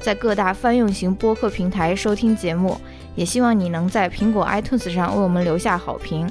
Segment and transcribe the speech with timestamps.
[0.00, 2.80] 在各大泛用型播客平台收听节目，
[3.16, 6.30] 也希望你能在苹果 iTunes 上为我们留下好评。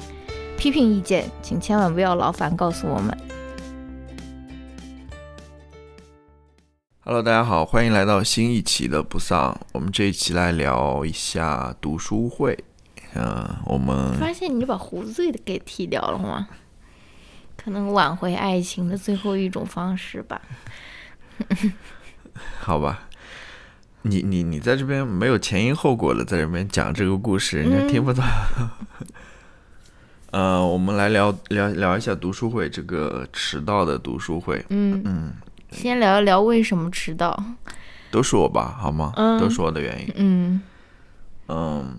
[0.56, 3.16] 批评意见，请千万不要劳烦告诉我们。
[7.04, 9.58] Hello，大家好，欢迎来到新一期的不丧。
[9.72, 12.58] 我们这一期来聊一下读书会。
[13.14, 16.48] 嗯，我们发现你把胡子给剃掉了吗？
[17.56, 20.40] 可能挽回爱情的最后一种方式吧。
[22.60, 23.07] 好吧。
[24.08, 28.24] 你你你在这边没有前因后果的在这边讲这个故事，人家听不到。
[30.32, 34.64] 呃，我们来聊聊聊一下读书会这个迟到的读书会。
[34.70, 35.32] 嗯嗯，
[35.70, 37.38] 先聊一聊为什么迟到。
[38.10, 39.12] 都是我吧，好吗？
[39.16, 40.12] 嗯，都是我的原因。
[40.16, 40.62] 嗯
[41.48, 41.94] 嗯，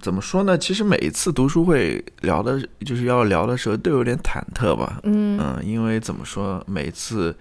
[0.00, 0.58] 怎么说呢？
[0.58, 4.98] 其实每一次读书会聊的，就是要聊的时候都有点忐忑吧。
[5.04, 7.36] 嗯嗯，因为怎么说，每次。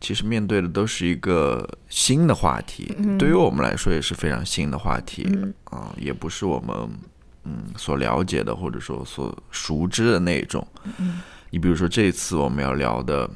[0.00, 5.28] 其实面对的都是一个新的话题，对于我们来说也是非常新的话题
[5.64, 6.74] 啊，也不是我们
[7.44, 10.66] 嗯所了解的或者说所熟知的那种。
[11.50, 13.28] 你比如说这次我们要聊的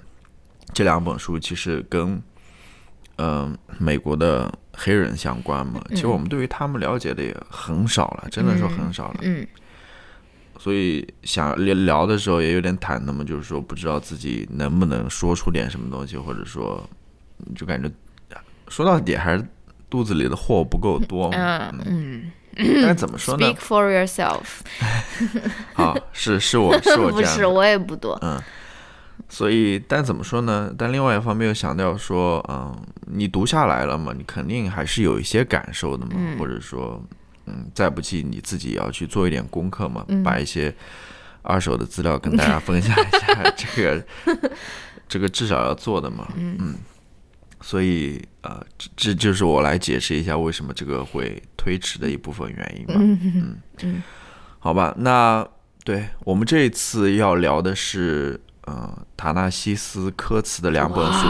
[0.73, 2.23] 这两本书，其实跟
[3.17, 9.21] 嗯美国的黑人相关嘛，其实我们对于他们了解的也很少了，真的说很少了。
[10.59, 16.83] 所以想聊聊的时候也有点忐忑嘛，就是说不知道自己能不能说出点什么东西，或者说
[17.55, 17.91] 就感觉
[18.69, 19.47] 说到底还是
[19.91, 21.71] 肚子里的货不够多嘛。
[21.85, 22.83] 嗯嗯。
[22.83, 24.61] 但怎么说呢？Speak for yourself。
[25.75, 27.33] 好， 是是我是我 这样。
[27.35, 28.17] 不是，我也不多。
[28.23, 28.41] 嗯。
[29.29, 30.73] 所以，但怎么说呢？
[30.79, 32.77] 但另外一方面又想到说，嗯，
[33.07, 37.03] 你读下来了嘛，你肯定还是有一些感受的嘛，或者说。
[37.47, 40.75] 嗯，再不济你自己也要去做一点功课嘛，把一些
[41.43, 44.07] 二手的资料跟大家分享一下，这个
[45.07, 46.27] 这个至少要做的嘛。
[46.37, 46.75] 嗯，
[47.61, 52.95] 所以呃，这这就是我来解释一下为什么这个会推迟的一部分原因吧。
[52.97, 54.03] 嗯嗯，
[54.59, 55.47] 好吧，那
[55.85, 61.29] 对我们这一次要聊的是呃塔纳西斯科茨的两本书，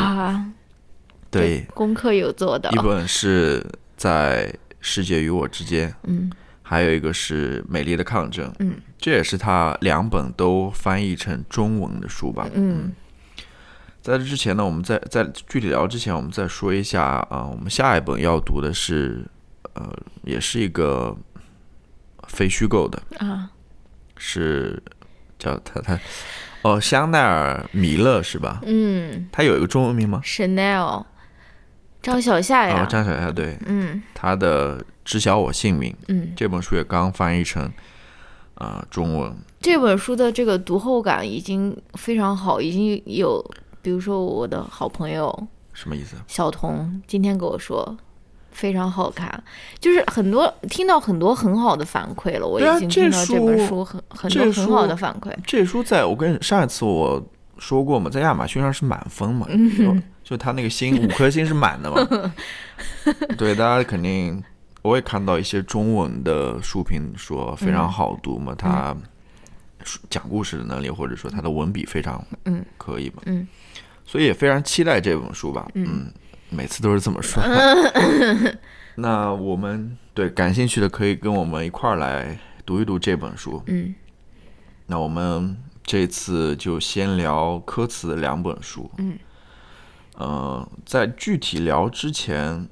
[1.28, 4.54] 对，功课有做的，一本是在。
[4.86, 6.30] 世界与我之间，嗯，
[6.62, 12.92] 还有一个是《美丽的抗争》，嗯，这也是他两本都翻译成中文的书吧，嗯，
[14.02, 19.24] 在这之前呢，我们在在具体聊之前，我们再说一下啊，我们下一本要读的是，
[19.72, 19.90] 呃，
[20.22, 21.16] 也是一个
[22.28, 23.50] 非虚构的啊，
[24.18, 24.82] 是
[25.38, 25.98] 叫他他
[26.60, 28.60] 哦，香奈儿米勒是吧？
[28.66, 31.06] 嗯，他有一个中文名吗？Chanel。
[32.04, 37.72] 张小夏呀，张小夏对，嗯，他的《知晓我姓名》，嗯，这本书也刚翻译成
[38.56, 39.34] 啊中文。
[39.62, 43.42] 这本书的这个读后感已经非常好，已经有，
[43.80, 46.14] 比如说我的好朋友，什么意思？
[46.26, 47.96] 小童今天跟我说
[48.50, 49.42] 非常好看，
[49.80, 52.46] 就是很多听到很多很好的反馈了。
[52.46, 55.34] 我已经听到这本书很很多很好的反馈。
[55.46, 57.26] 这书在我跟上一次我
[57.56, 59.46] 说过嘛，在亚马逊上是满分嘛。
[59.48, 62.32] 嗯就他那个星 五颗星是满的嘛？
[63.38, 64.42] 对，大家肯定
[64.82, 68.96] 我也看到一些中文的书评说非常好读嘛，他
[70.08, 72.64] 讲故事的能力或者说他的文笔非常嗯。
[72.78, 73.46] 可以嘛，嗯，
[74.04, 76.10] 所以也非常期待这本书吧，嗯，
[76.48, 77.42] 每次都是这么说。
[78.96, 83.94] 那我们对感兴趣的可以跟我们一块儿来读一读这本书，嗯，
[84.86, 89.18] 那我们这次就先聊科茨两本书，嗯。
[90.14, 92.66] 呃，在具体聊之前，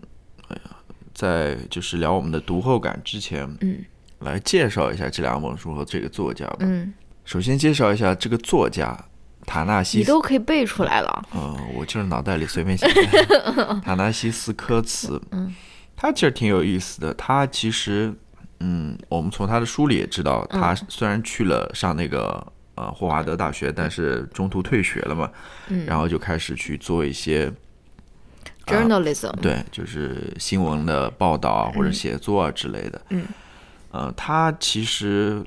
[0.49, 0.77] 哎呀，
[1.12, 3.85] 在就是聊我们的读后感之前，嗯，
[4.21, 6.59] 来介绍一下这两本书和这个作家吧。
[6.61, 6.93] 嗯，
[7.25, 8.97] 首先介绍一下这个作家
[9.44, 11.25] 塔纳西，你都可以背出来了。
[11.35, 12.89] 嗯，我就是脑袋里随便想。
[13.83, 15.53] 塔纳西斯科茨，嗯，
[15.97, 17.12] 他其实挺有意思的。
[17.15, 18.15] 他其实，
[18.61, 22.53] 嗯，我们从他的书里也知道，他虽然去了上那个。
[22.75, 25.31] 呃，霍华德大学，但是中途退学了嘛，
[25.87, 27.53] 然后就开始去做一些
[28.67, 33.03] journalism，对，就是新闻的报道啊，或者写作啊之类的。
[33.11, 33.25] 嗯，
[33.91, 35.45] 呃，他其实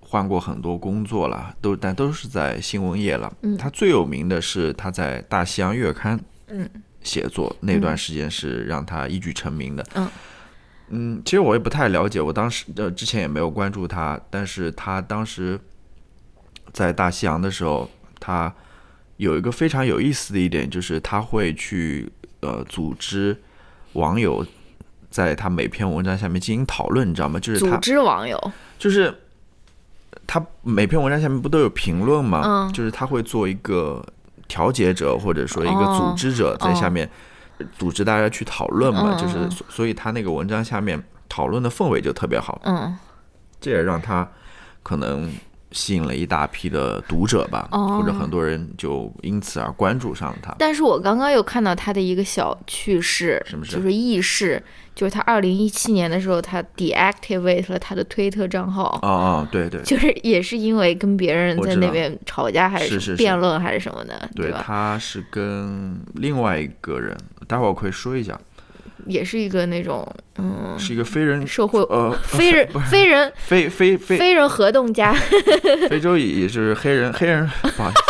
[0.00, 3.32] 换过很多工作了，都但都是在新闻业了。
[3.42, 6.16] 嗯，他最有名的是他在《大西洋月刊》
[6.48, 6.68] 嗯
[7.02, 9.86] 写作那段时间是让他一举成名的。
[9.94, 10.08] 嗯，
[10.90, 15.58] 嗯，其实我也不太了解，我当时呃之前也没有关注他，但是他当时
[16.72, 17.88] 在大西洋的时候，
[18.20, 18.52] 他
[19.16, 22.10] 有一个非常有意思的一点，就是他会去
[22.40, 23.36] 呃组织
[23.94, 24.46] 网友
[25.10, 27.38] 在他每篇文章下面进行讨论，你知道吗？
[27.40, 29.22] 就是组织网友，就是
[30.26, 32.42] 他每篇文章下面不都有评论吗？
[32.44, 34.04] 嗯，就是他会做一个
[34.46, 37.08] 调解者或者说一个组织者在下面。
[37.76, 39.36] 组织大家去讨论嘛，就是
[39.68, 42.96] 所以他那个文章下面讨论的氛围就特别好，嗯，
[43.60, 44.30] 这也让他
[44.84, 45.28] 可能
[45.72, 50.54] 吸引了一大批的读者吧，或者很多人就因此而关注上他。
[50.58, 53.76] 但是我刚刚又看到他的一个小趣事，是不是？
[53.76, 54.62] 就是轶事。
[54.94, 58.98] 就是他二零一七年的时候，他 deactivate 了他的推特账号。
[59.02, 64.60] 哦哦，对对， 就是也是因为跟别人在那边吵架还是辩论还是什么的，对吧？
[64.66, 67.16] 他是跟另外一个人，
[67.46, 68.36] 待会儿我可以说一下。
[69.06, 70.06] 也是一个那种，
[70.38, 75.12] 嗯，是一个非人社会呃非人 非人非非非非人活动家。
[75.88, 77.46] 非洲也是黑人黑人，
[77.76, 78.00] 不好意思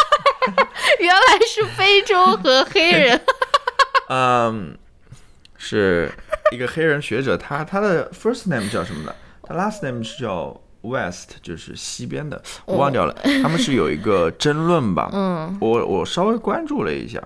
[1.01, 3.21] 原来是非洲和黑人。
[4.09, 4.77] 嗯，
[5.57, 6.11] 是。
[6.51, 9.15] 一个黑人学者，他他的 first name 叫什么的？
[9.43, 13.15] 他 last name 是叫 West，就是西边的，我忘掉了。
[13.43, 15.11] 他们是有一个争论吧？
[15.13, 17.23] 嗯，我我稍微关注了一下。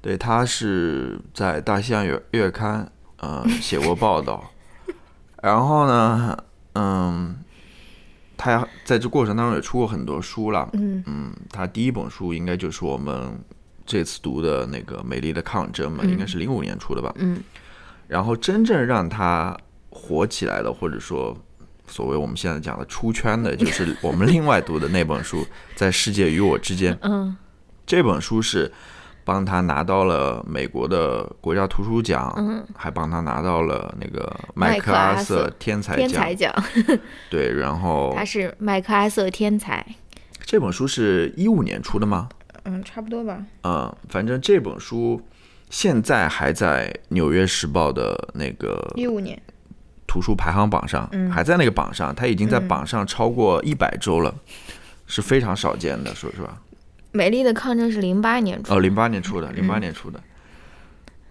[0.00, 2.84] 对他是在《大西洋月月刊》
[3.26, 4.50] 呃写过报道，
[5.42, 6.36] 然后呢，
[6.74, 7.36] 嗯，
[8.36, 10.68] 他在这过程当中也出过很多书了。
[10.74, 13.38] 嗯嗯，他第一本书应该就是我们
[13.84, 17.12] 这次读的那个《美丽的抗争》嘛，应该是零五年出的吧？
[17.16, 17.42] 嗯。
[18.08, 19.56] 然后真正让他
[19.90, 21.36] 火起来的，或者说
[21.88, 25.42] 所谓我们现在讲的出圈的，就是我们另外读的那本书
[25.74, 26.94] 《在世界与我之间》。
[27.02, 27.36] 嗯，
[27.84, 28.70] 这本书是
[29.26, 36.50] 帮他拿到了美国的国家图书奖，嗯，还帮他拿到了那个麦克阿瑟天才天才奖。
[37.28, 39.84] 对，然后他是麦克阿瑟天才。
[40.42, 42.28] 这本书是一五年出的吗？
[42.62, 43.44] 嗯，差不多吧。
[43.64, 45.20] 嗯，反正这本书。
[45.68, 49.36] 现在还在《纽约时报》的那个一五年
[50.06, 54.32] 图书排行榜上，还在那个榜上，它已经在榜上超过一百周了，
[55.08, 56.56] 是非常少见的，说实话。
[57.16, 60.20] 美丽的抗争是零八年出，哦，零八年出的，零八年出的。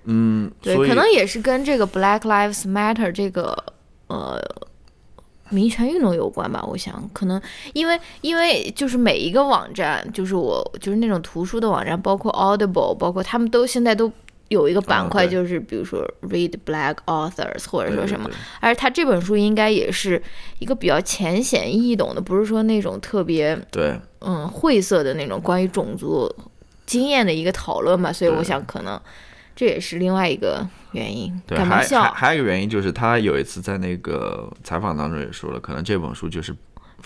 [0.06, 3.56] 嗯，对，可能也是跟这个 Black Lives Matter 这个
[4.08, 4.42] 呃
[5.50, 6.62] 民权运动有关吧。
[6.68, 7.42] 我想，可能
[7.74, 14.12] 因为因为就是每一个网站，就是我就是那种图书的网站，包括 Audible，包括他们都现在都。
[14.50, 20.22] 有一个板块就是比如说 read black authors 或者说什么，而他这本书应该也是
[20.60, 26.34] 一个比较浅显易懂的，不是说那种特别对嗯晦涩的那种关于种族
[26.86, 29.00] 经验的一个讨论吧，所以我想可能
[29.56, 31.34] 这也是另外一个原因。
[31.48, 36.56] 对，还还还有一个原因就是他有一次在那个采访当中也说了，可能这本书就是。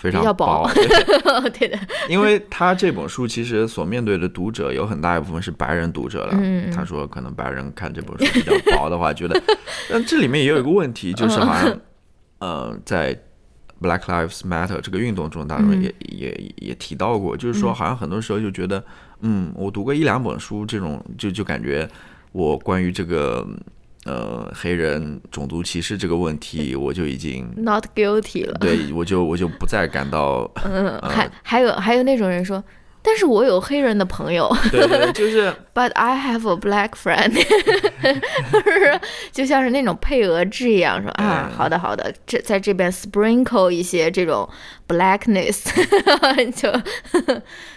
[0.00, 0.66] 非常薄，
[1.52, 6.32] 对的，因为他这本书其实所面对的读者有很大一部分是白人读者了。
[6.74, 9.38] 他说，可能白人看这本书比较薄的话，觉得，
[9.92, 11.78] 但这里面也有一个问题，就是好像，
[12.38, 13.14] 呃，在
[13.78, 18.82] Black Lives Matter 这个运动中当中也也也提到过，就是说，好像很多时候就觉得，
[19.20, 21.86] 嗯，我读过一两本书，这种就就感觉
[22.32, 23.46] 我关于这个。
[24.06, 28.54] 呃，黑人种族歧视这个问题， 我就已经 not guilty 了。
[28.58, 30.50] 对，我就我就不再感到。
[30.64, 32.64] 嗯，还还有还有那种人说，
[33.02, 34.50] 但是我有黑人的朋友。
[34.72, 35.52] 对对，就是。
[35.74, 39.00] But I have a black friend， 是
[39.32, 44.48] 就像是那种配额制一样，说啊，好的好的，这在这边 sprinkle 一些这种
[44.88, 45.64] blackness，
[46.56, 46.72] 就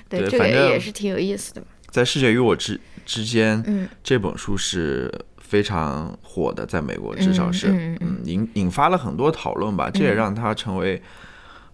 [0.09, 1.61] 对这个也是挺有意思的。
[1.89, 5.11] 在世界与我之之间，嗯，这本书是。
[5.53, 7.67] 非常火的，在美国至少是，
[8.01, 9.87] 嗯，引引发了很多讨论吧。
[9.87, 10.99] 这也让他成为，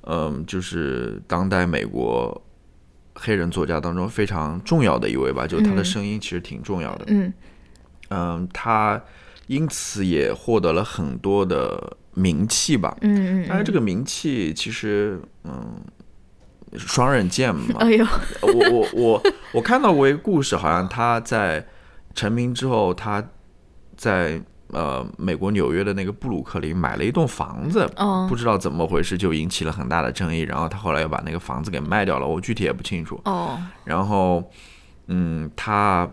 [0.01, 2.43] 嗯，就是当代美国
[3.15, 5.47] 黑人作家当中非常重要的一位吧。
[5.47, 7.33] 就他的声音其实挺重要的，嗯，
[8.09, 9.01] 嗯，他
[9.47, 13.45] 因此也获得了很多的名气吧，嗯嗯。
[13.47, 15.79] 但是这个名气其实，嗯，
[16.77, 17.75] 双刃剑嘛。
[17.79, 18.05] 哎呦，
[18.41, 21.65] 我我我我看到过一个故事，好像他在
[22.13, 23.23] 成名之后，他。
[23.99, 27.85] 在呃美国纽约的那个布鲁克林买了一栋房子，
[28.29, 33.19] 不知道怎么回事就引起了很大的争议，然后他后来又把那个房子给卖掉了，我具体也不清楚。
[33.25, 34.41] 哦，然后
[35.07, 36.09] 嗯，他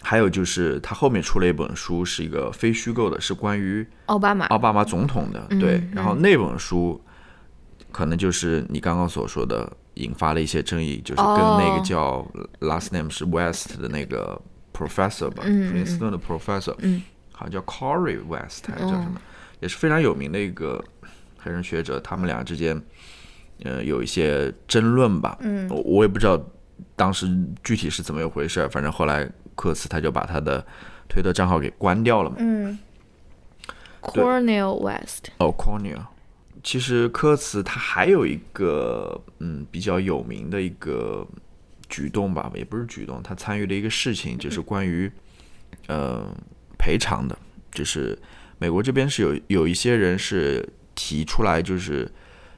[0.00, 5.86] 还有就是他后面出了一本书，是一个非虚构的，是关于奥巴马奥巴马总统的，对。
[5.92, 6.98] 然后那本书
[7.92, 12.26] 可能就是你刚刚所说的引发了一些争议，就是跟那个叫
[12.60, 14.40] last name 是 West 的那个。
[14.78, 16.72] Professor 吧，普林斯顿的 professor，
[17.32, 19.20] 好像叫 Corey West 还是叫什么，
[19.60, 20.84] 也是非常有名的一个
[21.38, 21.98] 黑人学者。
[22.00, 22.80] 他们俩之间，
[23.64, 25.36] 呃，有一些争论吧。
[25.40, 26.40] 嗯，我我也不知道
[26.94, 27.26] 当时
[27.64, 28.68] 具体是怎么一回事。
[28.68, 30.64] 反正后来科茨他就把他的
[31.08, 32.36] 推特账号给关掉了嘛。
[32.38, 32.78] 嗯
[34.00, 35.30] ，Cornel West。
[35.38, 36.02] 哦，Cornel。
[36.62, 41.26] 其实科茨他还有一个嗯比较有名的一个
[41.88, 45.10] 举动吧，也不是举动，他参与了一个事情就是关于
[45.86, 46.26] 呃
[46.78, 47.38] 赔偿的，
[47.72, 48.18] 就是
[48.58, 52.10] 美国这边是有有一些人是提出来，就是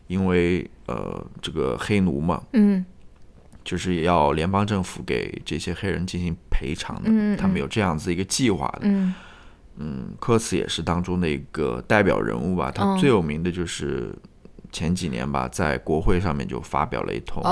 [0.07, 2.85] 因为呃这个黑奴嘛，嗯，
[3.65, 9.15] 就是要联邦政府给这些黑人进行赔偿的，嗯，他们有这样子一个计划的，嗯。
[9.83, 12.71] 嗯，科茨也是当中的一个代表人物吧。
[12.71, 14.15] 他最有名的就是
[14.73, 17.43] 前几年吧，在国会上面就发表了一通，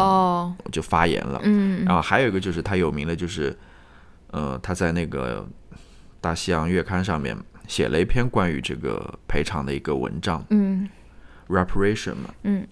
[0.70, 1.40] 就发言了。
[1.42, 3.56] 嗯，然后还有一个就是他有名的，就是
[4.28, 5.42] 呃，他在那个
[6.20, 10.44] 《大西洋月刊》上面写了一篇关于这个赔偿的一个文章。
[10.50, 10.88] 嗯
[11.48, 12.34] ，reparation 嘛。
[12.42, 12.66] 嗯，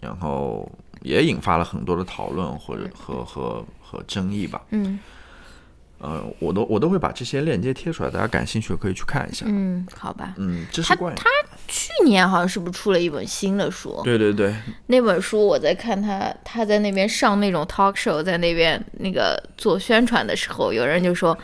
[0.00, 0.70] 然后
[1.02, 4.60] 也引发了很多的讨论或者和和和争议吧。
[4.70, 4.98] 嗯。
[6.02, 9.46] 呃，我都我都会把这些链接贴出来，大家感兴趣可以去看一下。
[9.48, 10.34] 嗯，好吧。
[10.36, 11.24] 嗯，这是关于他
[11.68, 14.00] 去年好像是不是出了一本新的书？
[14.02, 14.52] 对对对，
[14.88, 21.38] 那本书我在看他他在那边上那种 talk show，在那边那个做宣传的时候，有人就说，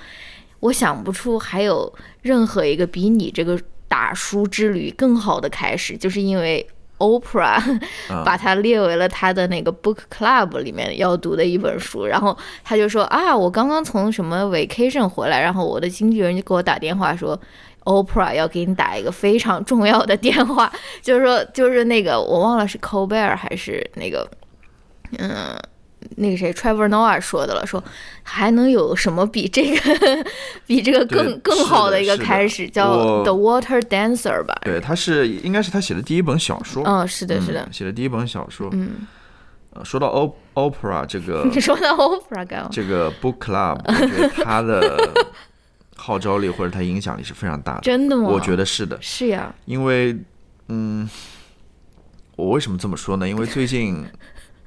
[0.58, 6.66] 我想不出还有任何一个比你这个打书之旅更好的开始，就是因为。
[6.98, 7.80] Oprah
[8.24, 17.40] 把它列为了他的那个 book club 里面要读的一本书，然后他就说啊，我刚刚从什么 vacation 回来，然后我的经纪人就给我打电话说
[17.84, 24.28] ，Oprah 要给你打一个非常重要的电话， 就是说就是那个我忘了是 Colbert 还是那个，
[25.18, 25.56] 嗯。
[26.16, 27.82] 那个谁，Trevor Noah 说的了，说
[28.22, 30.26] 还能有什么比这个
[30.66, 34.54] 比这个更更好的一个开始，叫 The Water Dancer 吧？
[34.62, 36.84] 对，他是应该是他写的第一本小说。
[36.84, 38.68] 嗯，是的，是的，写的第一本小说。
[38.72, 39.06] 嗯，
[39.74, 42.68] 呃，说到 O Opera 这个， 你说到 Opera 干嘛？
[42.72, 44.96] 这个 Book Club，我觉得他的
[45.96, 47.80] 号召力或者他影响力是非常大的。
[47.80, 48.28] 真的吗？
[48.28, 48.96] 我觉得是的。
[49.02, 49.52] 是呀。
[49.64, 50.16] 因为，
[50.68, 51.08] 嗯，
[52.36, 53.28] 我为什么这么说呢？
[53.28, 54.04] 因为最近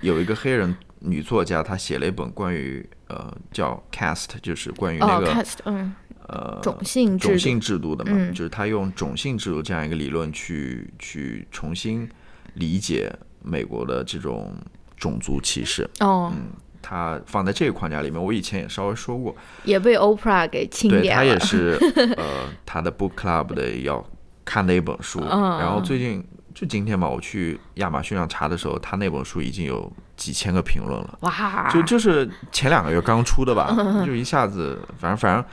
[0.02, 0.76] 有一个黑人。
[1.02, 5.94] 女作家她写了一本关于呃叫 cast，就是关于那个嗯
[6.28, 12.08] 呃种姓种姓制度的嘛，就是她用种姓制度这样一个理论去去重新
[12.54, 13.12] 理解
[13.44, 14.54] 美国的这种
[14.96, 15.90] 种族歧视。
[16.00, 21.02] 哦，嗯，她放在这个框架里面，我以前也稍微说过，也被 Oprah 给钦点了。
[21.04, 21.78] 对，她也是
[22.18, 24.06] 呃她的 book club 的要
[24.46, 25.20] 看的一本书。
[25.26, 29.92] 然后最近就今天吧，我去亚马逊上查的时候，他那本书已经有。
[30.18, 31.68] 几千个评论了，哇！
[31.74, 35.44] 就就是前两个月刚出的吧，就一下子，反正反正，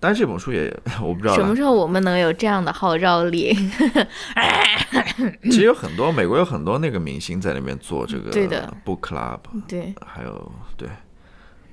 [0.00, 3.56] 但是这本书也我不知道什么时候我们能有这样的号召力。
[5.44, 8.32] 其实有很多美国有很多那个明星在那边做这个
[8.84, 10.88] book club，对，还有对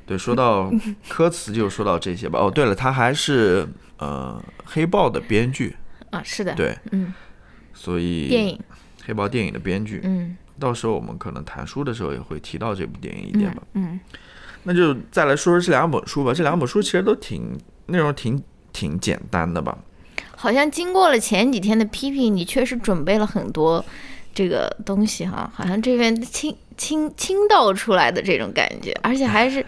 [0.06, 0.72] 对，说到
[1.10, 2.38] 歌词就说到这些吧。
[2.38, 5.76] 哦，对了，他还是呃黑豹的编剧
[6.12, 7.12] 啊，是的，对，嗯，
[7.80, 8.60] 所以电影
[9.06, 10.36] 黑豹电影的编剧，嗯。
[10.60, 13.64] 到时候我们可能谈书的时候也会提到这部电影一点吧。
[13.76, 13.98] 嗯，
[14.64, 16.34] 那就再来说说这两本书吧。
[16.34, 18.44] 这两本书其实都挺内容挺
[18.74, 19.78] 挺简单的吧。
[20.36, 23.84] 好像经过了前几天的批评，你确实准备了很多
[24.36, 25.50] 这个东西哈。
[25.56, 29.66] 好像这边倾倾倾倒出来的这种感觉，而且还是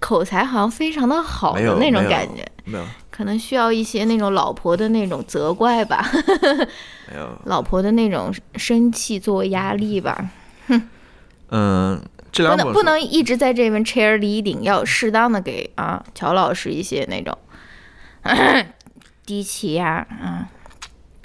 [0.00, 2.44] 口才好像非常的好的那种感觉。
[2.64, 2.84] 没有。
[3.20, 6.10] 可能需要一些那种老婆的那种责怪吧，
[7.44, 10.30] 老婆的那种生气作为压力吧。
[10.68, 10.88] 哼，
[11.50, 17.36] 嗯，这两不能不能一直在这边 chair leading，要适当的给啊乔老师一些那种
[19.26, 20.48] 低气压啊。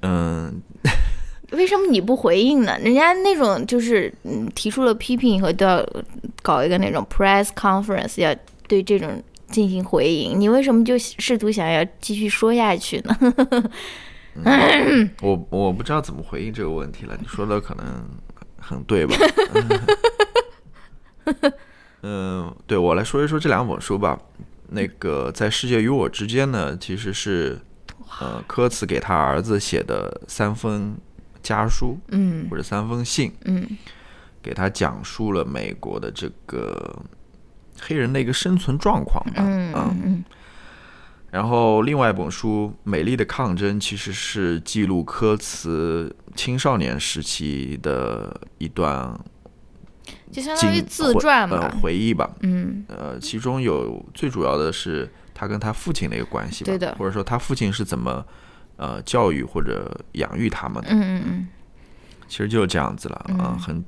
[0.02, 0.62] 嗯，
[1.56, 2.78] 为什么你不回应呢？
[2.80, 5.82] 人家那种就是嗯提出了批评以后都要
[6.42, 8.36] 搞一个那种 press conference，要
[8.68, 9.24] 对这种。
[9.56, 13.18] 进行回应，你为什么就试图想要继续说下去呢？
[15.22, 17.18] 我我不知道怎么回应这个问题了。
[17.18, 17.86] 你说的可能
[18.60, 19.16] 很对吧？
[22.04, 24.20] 嗯，对我来说一说这两本书吧。
[24.68, 27.58] 那个在世界与我之间呢，其实是
[28.20, 30.98] 呃科茨给他儿子写的三封
[31.42, 33.66] 家书，嗯，或者三封信，嗯，
[34.44, 36.94] 给他讲述了美国的这个。
[37.82, 40.24] 黑人的一个生存状况吧，嗯嗯，
[41.32, 49.20] 然后另外一本书《美丽的抗争》其实是记录科茨青少年时期的一段，
[50.32, 56.96] 就相当于自传吧，回忆吧，嗯，呃，其中有最主要的是他跟他父亲的一个关系吧，对的。
[56.98, 58.26] 或者说他父亲是怎么
[58.78, 61.48] 呃教育或者养育他们的，嗯嗯嗯，
[62.28, 63.84] 其实就是这样子了啊、很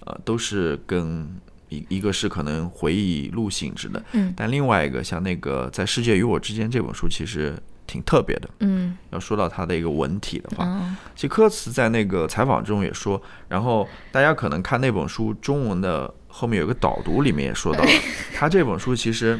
[0.00, 1.28] 呃都是跟
[1.72, 4.32] 一一个是可能回忆录性质的，嗯。
[4.36, 8.48] 但另外一个像那个在世界与我之间这本书其实挺特别的。
[8.60, 8.96] 嗯。
[9.10, 17.90] 要说到它的一个文体的话，嗯其实科茨在那个采访中也说，然后大家可能看那本书中文的后面有个导读，里面也说到了，
[18.34, 19.38] 他这本书其实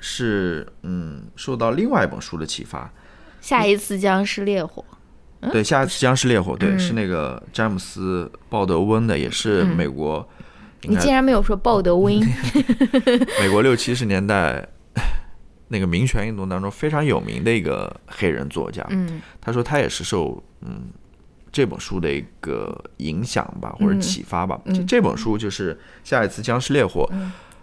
[0.00, 2.90] 是嗯受到另外一本书的启发，
[3.40, 4.84] 下一次僵尸烈火，
[5.52, 6.78] 对，下一次僵尸烈火，对，嗯。
[6.78, 10.26] 是那个詹姆斯鲍德温的，也是美国，
[10.82, 12.20] 你竟然没有说鲍德温，
[13.40, 14.66] 美国六七十年代
[15.68, 19.20] 那个民权运动当中非常有名的一个黑人作家，嗯。
[19.40, 20.88] 他说他也是受嗯
[21.50, 24.60] 这本书的一个影响吧，或者嗯启发吧。
[24.66, 24.74] 嗯。
[24.74, 27.10] 这这本书就是下一次僵尸烈火，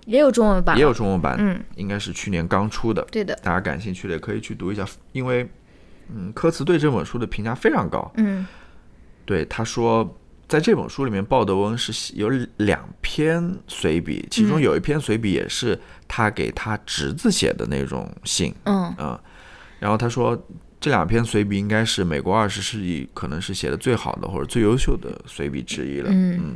[0.06, 3.02] 也有中文版，也有中文版，嗯，应该是去年刚出的。
[3.12, 5.48] 对的，大家感兴趣的也可以去读一下，因为
[6.14, 8.12] 嗯，科茨对这本书的评价非常高。
[8.18, 8.46] 嗯。
[9.26, 10.16] 对他说，
[10.48, 18.54] 在这本书里面，鲍德温是写有两篇随笔，其中嗯有一篇随笔也是他给他侄子写的那种信。
[18.66, 19.20] 嗯嗯，
[19.80, 20.40] 然后他说
[20.80, 26.12] 这两篇随笔应该是美国二十世纪可能是写的最好的或者最优秀的随笔之一了。
[26.12, 26.56] 嗯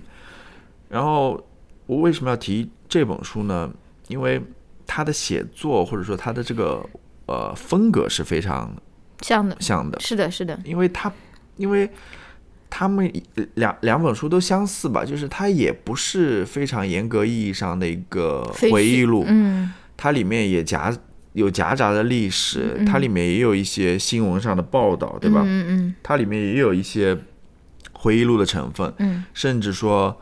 [0.88, 1.43] 然后
[1.88, 3.72] 我为什么要提这本书呢？
[4.08, 4.39] 因为
[4.86, 6.88] 他的写作或者说他的这个
[7.25, 8.72] 呃风格是非常
[9.22, 11.12] 像的，像的，是的，是的，因为他
[11.58, 11.89] 因为。
[12.69, 13.11] 他们
[13.55, 19.71] 两两本书都相似吧，就是它也不是非常严格意义上的一个回忆录，嗯。
[19.97, 20.95] 它里面也夹
[21.33, 25.41] 有夹杂的历史，它里面也有一些新闻上的报道，对吧？
[25.45, 27.17] 嗯嗯它里面也有一些
[27.91, 29.25] 回忆录的成分，嗯。
[29.33, 30.21] 甚至说，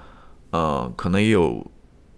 [0.50, 1.70] 呃，可能也有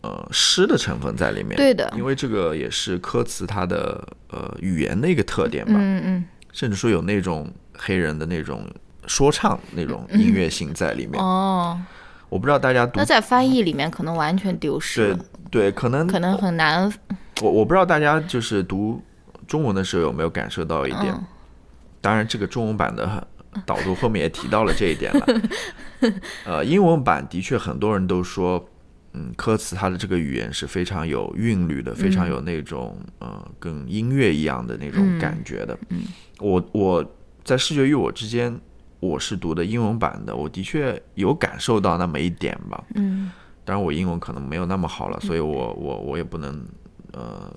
[0.01, 1.57] 呃诗的成分在里面。
[1.57, 1.91] 对的。
[1.98, 6.25] 因为这个也是科茨他的呃语言的一个特点吧，嗯嗯。
[6.53, 8.65] 甚至说有那种黑人的那种
[9.09, 11.19] 说唱那种音乐性在里面。
[11.22, 11.81] 嗯，哦，
[12.29, 16.89] 我不知道大家读那在翻译里面可能完全丢失对了，对，可能可能很难，
[17.41, 19.01] 我我不知道大家就是读
[19.48, 21.11] 中文的时候有没有感受到一点。
[21.11, 21.25] 嗯
[22.01, 23.27] 当然，这个中文版的
[23.65, 25.25] 导读后面也提到了这一点了。
[26.45, 28.69] 呃，英文版的确很多人都说，
[29.11, 35.77] 嗯，歌词它的这个语言是非常有韵律的，非常有那种呃跟音乐一样的那种感觉的。
[35.89, 36.03] 嗯
[36.39, 37.05] 我我
[37.43, 38.57] 在视觉与我之间，
[39.00, 42.83] 我是读的英文版的，我的确有感受到那么一点吧。
[42.96, 43.31] 嗯
[43.66, 46.66] 当然，我英文可能没有那么好了，所以我我我也不能
[47.14, 47.53] 呃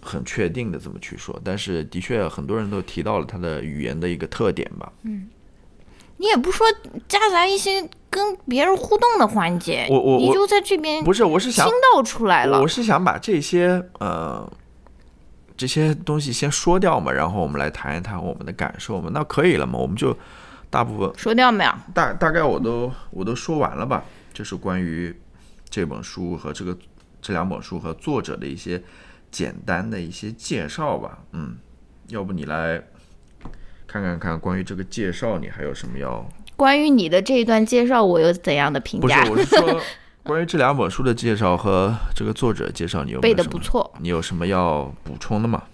[0.00, 1.40] 很确定的这么去说。
[1.42, 4.92] 但是的确，很多人都提到了他的语言的一个特点吧。
[5.02, 5.28] 嗯
[6.18, 6.66] 你也不说
[7.08, 14.46] 夹杂一些跟别人互动的环节，我我我你就在这边不是，我是想听到出来了我，是想把这些呃
[15.56, 19.78] 这些东西先说掉嘛，然后我们来谈一谈我们的感受嘛，那可以了嘛？
[19.78, 20.14] 我们就
[20.70, 21.72] 大部分说掉没有？
[21.92, 25.14] 大大概我都我都说完了吧，就是关于
[25.68, 26.78] 这本书和这个
[27.20, 28.80] 这两本书和作者的一些
[29.30, 31.18] 简单的一些介绍吧。
[31.32, 31.58] 嗯，
[32.08, 32.80] 要不你来
[33.86, 36.24] 看看看关于这个介绍，你还有什么要？
[36.54, 39.80] 关于你的这一段介绍，我有怎样的评价不是？，我是说
[40.22, 43.92] 关于这两本书的介绍和这个作者介绍，你有没背的不错。
[43.98, 45.64] 你有什么要补充的吗？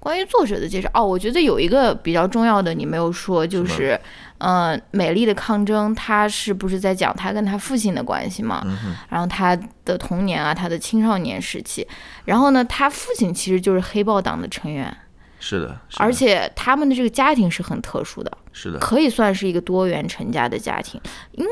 [0.00, 4.00] 关于作者的介绍，哦，我觉得有一个比较重要的你没有说，就是
[4.38, 8.62] 嗯，呃，美丽的抗争，他是不是在讲他跟他父亲的关系嘛？
[8.64, 11.86] 嗯然后他的童年啊，他的青少年时期，
[12.24, 14.96] 然后呢，他父亲其实就是黑豹党的成员，
[15.38, 16.02] 是的，是的。
[16.02, 20.98] 而且他们的这个家庭是很特殊的，是的，可以算是一个多元成家的家庭，
[21.36, 21.44] 嗯，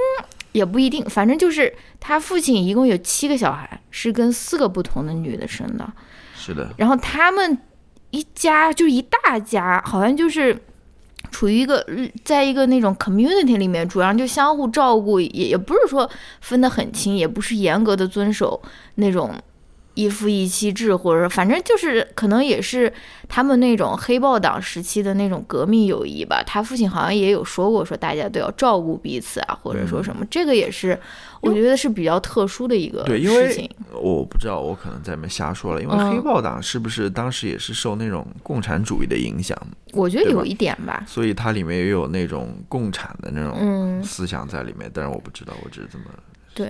[0.53, 5.87] 也不一定，反正就是他父亲一共有七个小孩，是跟四个不同的女的生的，
[6.35, 7.59] 是的，然后他们
[8.11, 10.57] 一家就一大家，好像就是
[11.31, 11.87] 处于一个
[12.25, 16.09] 在一个那种 community 里面，主要就相互照顾，也也不是说
[16.40, 18.61] 分得很清，也不是严格的遵守
[18.94, 19.35] 那种
[19.94, 22.90] 一夫一妻制，或者反正就是可能也是
[23.29, 26.42] 他们那种黑豹党时期的那种革命友谊吧。
[26.47, 30.99] 他父亲好像也有说过，说大家都要照顾彼此啊，或者说什么，这个也是
[31.40, 33.70] 我觉得是比较特殊的一个对因为事情。
[33.92, 39.57] 我不知道，我可能在里面瞎说了，因为嗯黑豹党是不是当时也是受那种共产主义的影响，
[39.92, 46.05] 我觉得有一点吧，所以它里面也有那种共产的那种嗯，思想在里面，但是我不知道，我只是这么。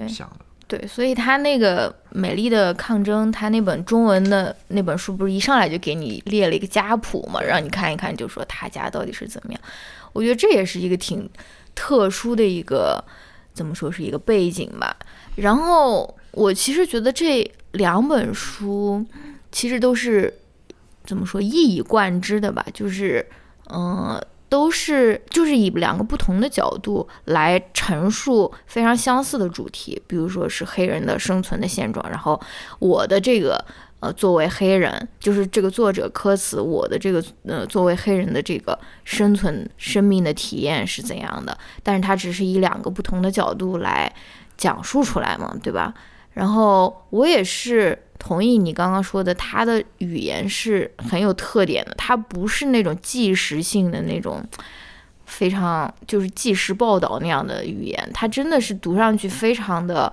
[0.07, 0.45] 想的。
[0.67, 9.61] 对，所以他那个《美丽的抗争》，他那本中文的那本书，不是一上来就给你列了一个家谱嘛，让你看一看，就说他家到底是怎么样。
[10.13, 11.27] 我觉得这也是一个挺
[11.75, 13.03] 特殊的一个，
[13.59, 14.97] 怎么说是一个背景吧。
[15.35, 19.05] 然后我其实觉得这两本书
[19.53, 20.33] 其实都是
[21.05, 23.27] 怎么说一以贯之的吧，就是
[23.71, 24.19] 嗯。
[24.51, 32.41] 都是就是以两个不同的角度来陈述非常相似的主题，比如说是黑人的生存的现状，然后
[32.79, 33.63] 我的这个
[34.01, 41.57] 呃作为黑人，就是这个作者科茨，我的这个呃作为黑人的这个生存生命的体验是怎样的？
[41.83, 44.13] 但是他只是以两个不同的角度来
[44.57, 45.95] 讲述出来嘛，对吧？
[46.33, 47.99] 然后我也是。
[48.21, 54.45] 同意你刚刚说的，他的语言是很有特点的，他不是那种即时性的那种，
[55.25, 60.13] 非常就是即时报道那样的语言，他真的是读上去非常的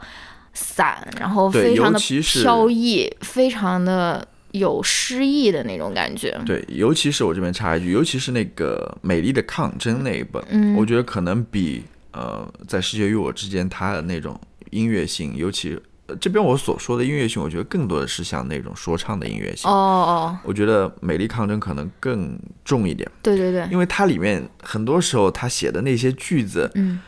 [0.56, 6.36] 散，然后非常的飘逸，非常的有诗意的那种感觉。
[6.48, 14.40] 对，尤其是我这边插一句，尤其是那个《美丽的抗争》那一本，嗯，我觉得可能比呃在世界与我之间，它的那种
[14.72, 15.80] 音乐性，尤其。
[16.22, 19.68] 这边我所说的音乐性，我觉得更多的是像那种说唱的音乐性。
[19.68, 23.10] 哦哦，我觉得《美丽抗争》可能更重一点。
[23.24, 27.00] 对对对，因为它里面很多时候他写的那些句子，嗯，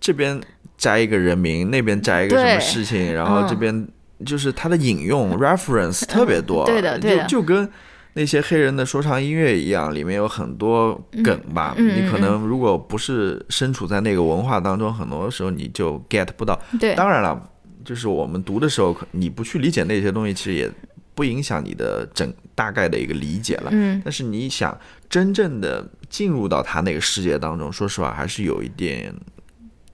[0.00, 0.40] 这边
[0.78, 3.86] 摘一个人名，那边摘一个什么事情，然后这边
[4.24, 6.64] 就是他的引用 reference 特别多。
[6.70, 7.68] 对的对的，就跟
[8.14, 11.74] 那些黑人的说唱音乐一样，里面有很多梗吧。
[11.76, 16.58] 你可能如果不是身处在那个文化当中，很多时候你就 get 不到。
[16.80, 17.50] 对，当然了。
[17.84, 20.70] 就是我们读的时候，你不去理解那些东西，其实也
[21.14, 23.70] 不影响你的整大概的一个理解了。
[23.72, 24.02] 嗯。
[24.04, 24.76] 但是你想
[25.08, 29.14] 真正的进入到他那个世界当中，说实话还是有一点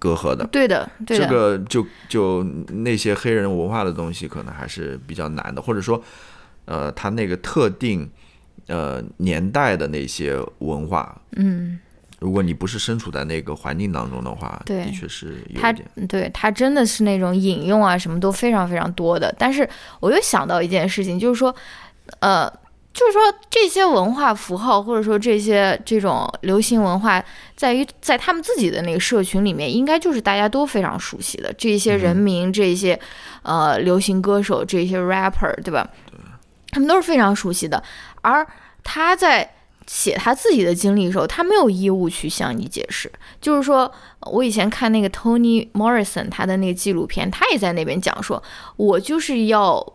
[0.05, 0.47] 隔阂的。
[0.49, 1.27] 对的，对的。
[1.27, 6.03] 这个就就那些黑人文化的东西，可能还是比较难的，或者说，
[6.67, 8.11] 呃，他那个特定
[8.67, 11.81] 呃年代的那些文化，嗯。
[12.21, 15.61] 如果你不是身处在那个环境当中的话，的确是有点。
[15.61, 19.35] 他对他真的是那种引用啊，什么都非常非常多的。
[19.39, 19.69] 但是
[20.01, 21.55] 我又想到一件事情，就是说，
[22.21, 22.51] 呃，
[22.95, 27.23] 就是说这些文化符号或者说这些这种流行文化，
[27.57, 32.99] 在于在他们自己的那个社群里面，应该就是大家都非常熟悉的这些人名、这些
[33.43, 35.87] 呃流行歌手、这些 rapper，对吧？
[36.11, 36.19] 对，
[36.71, 37.83] 他们都是非常熟悉的。
[38.23, 38.47] 而
[38.83, 39.51] 他在。
[39.87, 43.13] 写他自己的经历的时候，他没有义务去向你解释。
[43.39, 43.93] 就是说，
[44.33, 48.43] 我以前看那个 Tony Morrison 他的那个纪录片，他也在那边讲说，
[48.77, 49.87] 我就是要。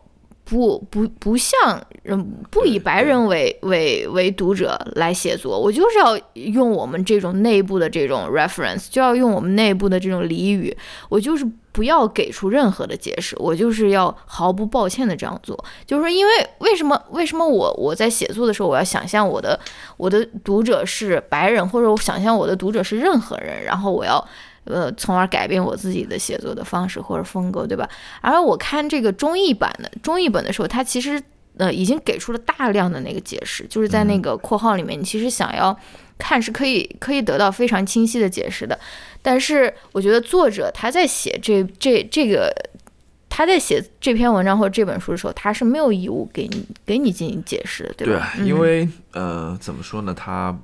[0.49, 10.75] 不不不像，嗯，不以白人为为为读者来写作，我就是要用我们这种内部的这种 reference，就要用我们内部的这种俚语，
[11.09, 19.59] 我就是不要给出任何的解释，我就是要毫不抱歉的这样做，就是说，因为为什么为什么我我在写作的时候，我要想象我的
[19.97, 24.27] 我的读者是白人，或者我想象我的读者是任何人，然后我要。
[24.69, 27.89] 呃，从而改变我自己的写作的方式或者风格，对吧？
[28.21, 31.21] 而我看这个中译版的中译本的时候，它其实
[31.57, 35.75] 呃已经给出了大量的那个解释，就是在那个括号里面，你其实想要
[36.19, 38.79] 看是可以可以得到非常清晰的解释的。
[39.21, 42.53] 但是我觉得作者他在写这这这个
[43.27, 48.33] 他在写这篇文章或者这本书的时候，他是没有义务给你给你进行解释的，对吧？
[48.35, 50.55] 对，因为呃，怎么说呢，他。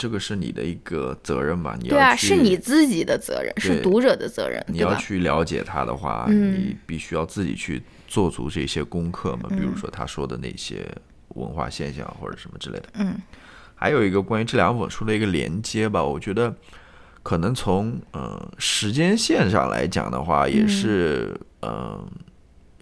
[0.00, 1.76] 这个是你的一个责任吧？
[1.78, 4.64] 你要对啊，是你自己的责任，是读者的责任。
[4.66, 9.50] 你要去了解他的话，你必须要自己去做足这些功课嘛。
[9.50, 10.90] 比如说他说的那些
[11.34, 12.88] 文化现象或者什么之类的。
[12.94, 13.14] 嗯，
[13.74, 16.56] 还有一个关于这两本书的一个连接吧，我觉得
[17.22, 22.02] 可能从呃时间线上来讲的话，也是呃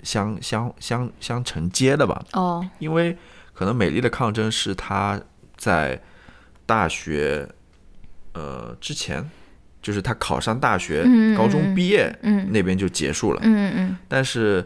[0.05, 2.25] 相相相相承接的吧。
[2.35, 3.19] 哦，因为
[3.53, 5.21] 可能《美丽的抗争》是他
[5.57, 6.01] 在。
[6.69, 7.49] 大学，
[8.35, 9.25] 呃，之前
[9.81, 11.03] 就是他考上大学，
[11.35, 12.15] 高中毕业，
[12.51, 13.41] 那边就结束了。
[13.43, 13.97] 嗯嗯。
[14.07, 14.63] 但是，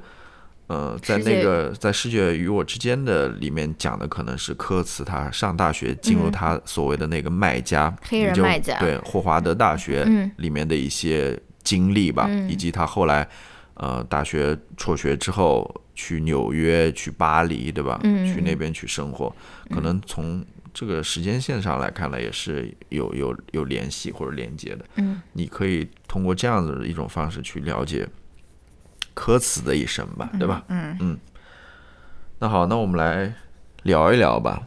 [0.67, 10.05] 呃，在那个在《世界与我之间》的里面讲的可能是科茨他上大学进入他所谓的那个卖家，黑人卖家，对霍华德大学
[10.39, 13.29] 里面的一些经历吧，以及他后来
[13.75, 18.01] 呃大学辍学之后去纽约、去巴黎，对吧？
[18.03, 19.33] 去那边去生活，
[19.71, 20.45] 可能从。
[20.75, 24.85] 这个时间线上来看呢，也是有有有联系或者连接的。
[24.97, 28.09] 嗯，你可以通过这样子的一种方式去了解
[29.15, 30.65] 科茨的一生吧，对吧？
[30.69, 31.19] 嗯嗯。
[32.39, 33.35] 那好，那我们来
[33.83, 34.63] 聊一聊吧。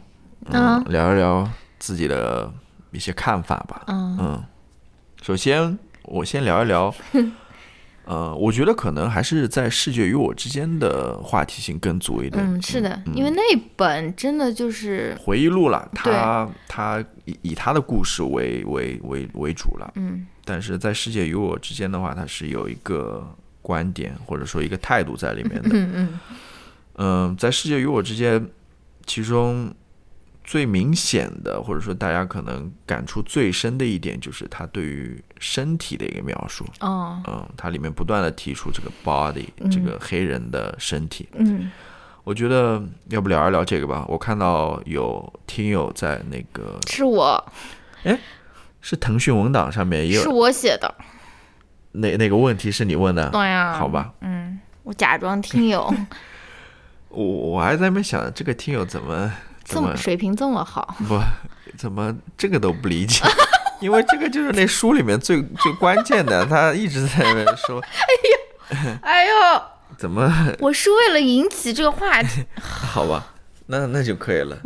[0.46, 2.52] 嗯，聊一聊自己的
[2.92, 3.82] 一些看法吧。
[3.88, 4.44] 嗯嗯。
[5.20, 6.94] 首先，我先聊一聊。
[8.06, 12.42] 呃，我觉得可能还是在世界与我之间的话题性更足一点。
[12.42, 13.42] 嗯，是的，因为那
[13.74, 19.92] 本真的就是回忆录了，他他以以他的故事为为为为主了。
[19.96, 23.28] 嗯，但是在世界与我之间的话，它是有一个
[23.60, 25.68] 观点或者说一个态度在里面的。
[25.72, 26.20] 嗯嗯。
[26.98, 28.48] 嗯，在世界与我之间，
[29.04, 29.74] 其中
[30.46, 36.64] 最明显的，或者说大家可能感触最深的一点，就是他对于身体的一个描述。
[36.78, 41.28] 哦，嗯，它里面不断的提出这个 body，这个黑人的身体。
[41.32, 41.68] 嗯，
[42.22, 44.06] 我觉得要不聊一聊这个吧。
[44.08, 47.44] 我看到有听友在那个是我
[48.04, 48.16] 哎
[48.80, 50.94] 是腾讯文档上面也有是我写的，
[51.90, 54.12] 那那个问题是你问的，对呀，好，吧？
[54.20, 55.92] 嗯，我假装听友，
[57.10, 59.32] 我我还在那边想，这个听友怎么
[59.66, 61.20] 这怎么么水平这么好，不
[61.76, 63.24] 怎么这个都不理解，
[63.82, 67.82] 因为这个就是那书里面最最关键的，他一直在那边说
[69.02, 69.62] 哎呦，
[69.98, 73.26] 怎么我是为了引起这个话题， 好吧，
[73.66, 74.56] 那那就可以了。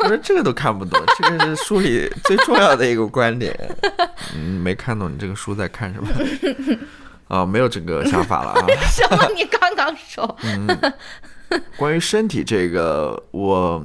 [0.00, 3.56] 我说这个都看不懂，这个是书里最重要的一个观点。
[4.34, 6.08] 嗯，没看懂你这个书在看什么？
[7.28, 8.66] 啊，没有这个想法了啊。
[8.90, 9.28] 什么？
[9.34, 10.66] 你刚刚说，嗯
[11.76, 13.82] 关于身体这个，我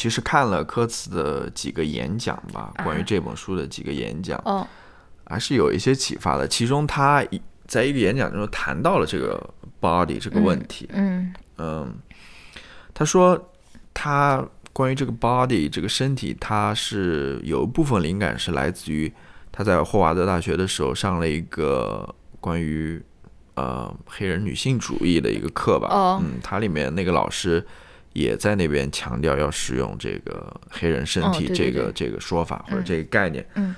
[0.00, 4.66] 其实看了科茨的几个演讲吧，关于这本书的几个演讲，哦，
[5.26, 6.48] 还是有一些启发的。
[6.48, 9.38] 其中他一在一个演讲中谈到了这个
[9.78, 10.88] body 这个问题。
[10.94, 11.94] 嗯嗯，
[12.94, 13.52] 他说
[13.92, 19.12] 他关于这个 body 这个身体，他是有一部分灵感是来自于
[19.52, 22.98] 他在霍华德大学的时候上了一个关于
[23.52, 25.88] 呃黑人女性主义的一个课吧。
[25.90, 27.62] 哦嗯，他里面那个老师
[28.12, 32.06] 也在那边强调要使用这个黑人身体这个、对。
[32.06, 32.84] 这个说法或者嗯。
[32.84, 33.46] 这个概念。
[33.54, 33.74] 嗯。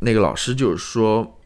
[0.00, 1.38] 那个老师就是说，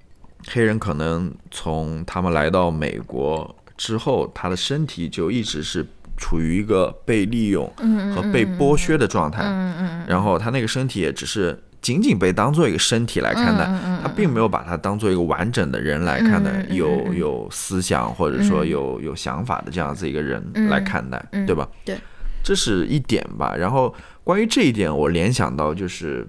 [0.49, 7.71] 黑人可能从他们来到美国之后，他的身体就一直是处于一个被利用
[8.15, 9.43] 和被剥削的状态，
[10.09, 21.69] 然后他那个身体也只是仅仅被当做一个身体来看待，嗯他并没有把它当做一个完整的人来看待，有有思想或者说有有想法的这样子一个人来看待，嗯对吧？
[21.85, 21.97] 对，
[22.43, 23.55] 这是一点吧。
[23.57, 23.95] 然后
[24.25, 26.27] 关于这一点，我联想到就是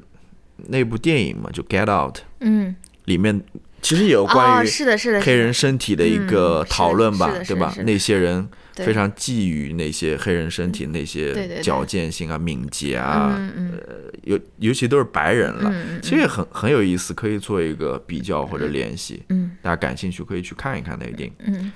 [0.67, 3.41] 那部电影嘛，就《Get Out》嗯，里面
[3.81, 7.73] 其实也有关哦，于是的，是的，黑人身体的一个讨论吧对吧？
[7.83, 19.23] 那些人对非常觊觎那些黑人身体那些矫健性啊、敏捷啊，嗯嗯尤尤其都是白人了，嗯其实也很很有意思，可以做一个比较或者联系。
[19.29, 21.35] 嗯大家感兴趣可以去看一看那个电影。
[21.39, 21.71] 嗯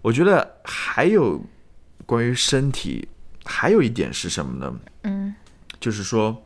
[0.00, 1.44] 我觉得还有
[2.06, 3.08] 关于身体，
[3.44, 4.80] 还有一点是什么呢？
[5.02, 5.34] 嗯
[5.80, 6.44] 就是说，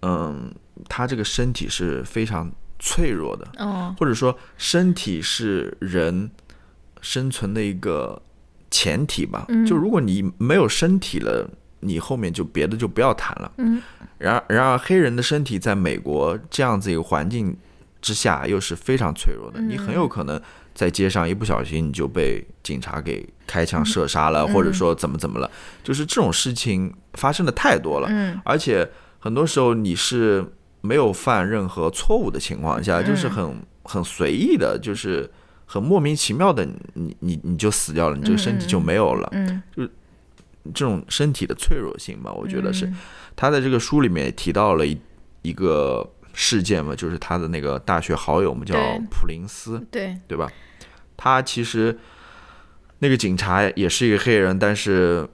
[0.00, 0.52] 嗯，
[0.88, 6.30] 他这个身体是非常脆弱的，哦或者说身体是人
[7.00, 8.20] 生存的一个
[8.72, 9.44] 前提吧。
[9.50, 13.52] 嗯就如果你没有身体了，你后面就别的就不要谈了。
[13.58, 13.80] 嗯
[14.18, 17.56] 然而，然而黑人的身体在美国这样子一个环境
[18.00, 19.60] 之下，又是非常脆弱的。
[19.60, 20.40] 你很有可能
[20.74, 25.50] 在街上一不小心你就被警察给开枪射杀了，或者说怎么怎么了，
[25.84, 28.08] 就是这种事情发生的太多了。
[28.10, 30.44] 嗯而且很多时候你是
[30.80, 35.28] 没有犯任何错误的情况下，就是很很随意的，就是
[35.72, 39.26] 很莫名其妙的，你你你就死掉了，你这个身体就没有了。
[39.32, 39.62] 嗯。
[40.74, 42.84] 这种身体的脆弱性吧，我觉得是。
[42.84, 42.94] 嗯。
[43.34, 44.94] 他在这个书里面也提到了一
[45.40, 48.76] 一个事件嘛，就是他的那个大学好友嘛，叫
[49.10, 50.14] 普林斯，对。
[50.28, 50.46] 对吧？
[51.16, 51.98] 他其实
[52.98, 55.26] 那个警察也是一个黑人，但是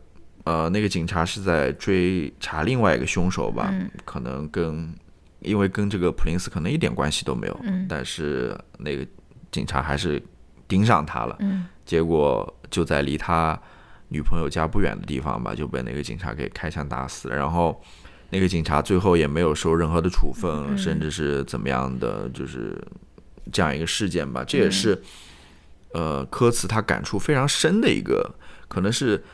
[0.45, 3.91] 呃，那个警察是在追查另外一个凶手吧，嗯。
[4.05, 4.95] 可能跟
[5.41, 7.87] 因为跟这个普林斯可能一点关系都没有，嗯。
[7.89, 9.05] 但是那个
[9.51, 10.23] 警察还是
[10.67, 13.59] 盯上他了，嗯结果就在离他
[14.09, 17.37] 女朋友家不远的地方吧，就被那个警察给开枪打死了。
[17.37, 17.83] 然后
[18.31, 22.79] 那个警察最后也没有受任何的处分，嗯甚至是怎么样的，就是
[23.51, 24.45] 这样一个事件吧。
[24.45, 25.03] 这也嗯是、
[25.93, 28.35] 呃科茨他感触非常深的一个，
[28.69, 29.25] 可能是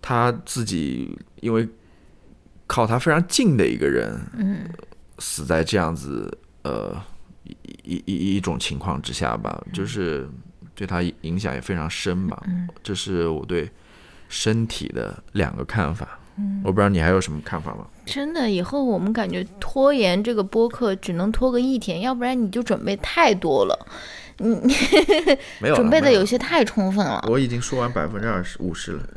[0.00, 1.68] 他自己因为
[2.66, 4.66] 靠他非常近的一个人嗯
[5.18, 6.96] 死在这样子呃
[7.84, 10.28] 一一一一种情况之下吧，就是
[10.74, 12.42] 对他影响也非常深吧。
[12.82, 13.70] 这是我对
[14.28, 16.18] 身体的两个看法。
[16.64, 17.86] 我不知道你还有什么看法吗？
[18.04, 23.86] 真的，以后我们感觉拖延这个播客只能拖个一天，要不然你就准备太多了，
[24.38, 29.08] 没有了， 准备的有有些太充分了，我已经说完百分之二十五十了。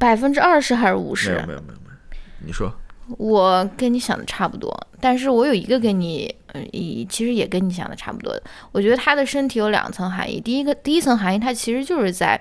[0.00, 1.30] 百分之二十还是五没有十？
[1.30, 2.74] 没有没有没有，你说
[3.18, 8.42] 我跟你想的差不多，但是我有一个跟你，嗯，一其实也跟你想的差不多的。
[8.72, 12.40] 我觉得他的身体有两层含义，第一个第一层含义，它其实就是在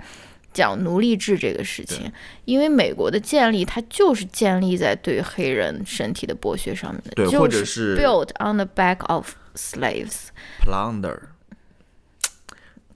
[0.53, 2.11] 讲奴隶制这个事情，
[2.45, 10.27] 因为美国的建立，它就是建立在对黑人身体的剥削上面的，对，就或者是 built on the back of slaves。
[10.63, 11.19] plunder，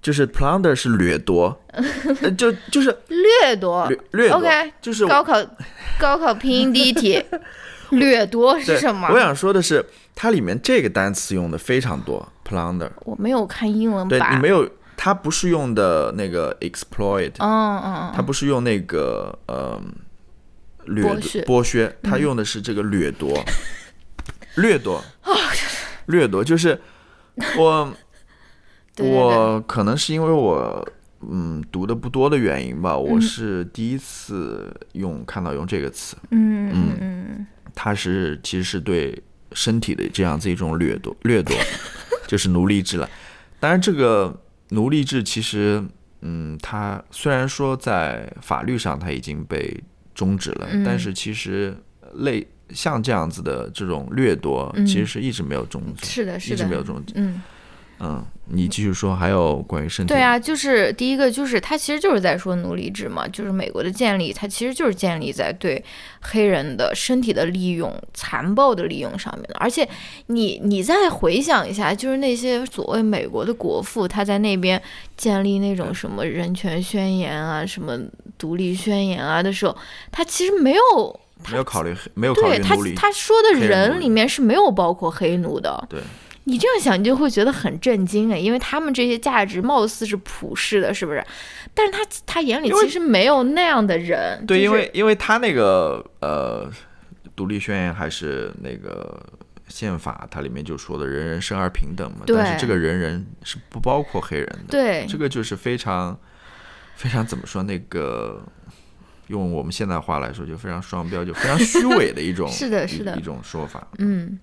[0.02, 1.60] 就是 plunder 是掠夺，
[2.22, 3.88] 呃就就是掠夺？
[3.90, 5.34] 掠掠夺 OK，就是高考
[6.00, 7.24] 高考拼音第一题，
[7.92, 9.08] 掠夺是什么？
[9.12, 12.90] 我想说的是，它里面这个单词用的非常多，plunder。
[13.06, 19.82] 我没有看英文版，对你没有，它不是用的那个 exploit，嗯嗯，它不是用那个呃
[20.86, 21.04] 掠
[21.46, 23.44] 剥削，它用的是这个掠夺，
[24.56, 25.04] 掠夺，
[26.08, 26.80] 掠夺就是
[27.58, 27.94] 我
[29.00, 30.88] 我可能是因为我。
[31.32, 36.16] 嗯，读的不多的原因吧，我是第一次用看到用这个词。
[36.30, 39.20] 嗯嗯嗯，它是其实是对
[39.52, 41.58] 身体的这样子一种掠夺， 掠夺
[42.28, 43.10] 就是奴隶制了。
[43.60, 45.84] 当然，这个奴隶制其实，
[46.22, 49.76] 嗯，它虽然说在法律上它已经被
[50.14, 51.76] 终止了，但是其实
[52.14, 57.16] 类像这样子的这种掠夺，其实是一直没有终止，是的，是的，一直没有终止。
[57.18, 57.42] 嗯。
[58.00, 60.14] 嗯，你继续说，还有关于身体？
[60.14, 65.84] 对啊，就是第一个，就是他其实就是在说奴隶制嘛，就是美国的建立，它其实就是建立在对
[66.22, 69.56] 黑人的身体的利用、残暴的利用上面的。
[69.60, 69.88] 而且
[70.28, 74.80] 你你再回想一下，就是那些所谓美国的国父，他在那边
[75.16, 77.98] 建立那种什么人权宣言啊、什么
[78.38, 79.76] 独立宣言啊的时候，
[80.12, 85.84] 他其实没有没有考虑没有考虑奴隶，他他说的人里面是没有包括黑奴的。
[85.90, 86.00] 对。
[86.48, 91.22] 你这样想，你就会觉得很震惊哎，因为他们这些价值貌似是普世的，是不是？
[91.74, 94.46] 但是他他眼里其实没有那样的人。
[94.48, 96.72] 对，因为因为他那个呃，
[97.36, 99.22] 独立宣言还是那个
[99.68, 102.20] 宪法，它里面就说的人人生而平等嘛。
[102.26, 104.68] 但是这个人人是不包括黑人的。
[104.70, 105.06] 对。
[105.06, 106.18] 这个就是非常
[106.96, 107.62] 非常怎么说？
[107.62, 108.42] 那个
[109.28, 113.86] 用我们现代话来说，就非常双标，就非常虚伪的一种 是的，是的一种说法。
[113.98, 114.40] 嗯。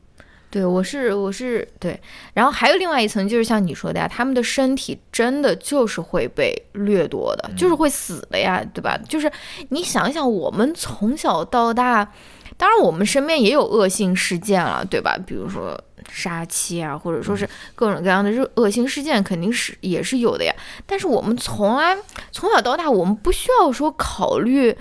[0.54, 2.00] 对，我是我是对，
[2.32, 8.96] 然后还有另外一层，就是像你说的呀，他们的身体真的就是会被掠夺的，就是会死的呀，对吧？
[9.08, 9.28] 就是
[9.70, 12.08] 你想想，我们从小到大，
[12.56, 15.18] 当然我们身边也有恶性事件了，对吧？
[15.26, 15.76] 比如说
[16.08, 20.54] 杀妻啊，或者说是各种各样的恶恶性事件，肯定是也是有的呀。
[20.86, 21.96] 但是我们从来
[22.30, 24.76] 从小到大，我们不需要说考虑。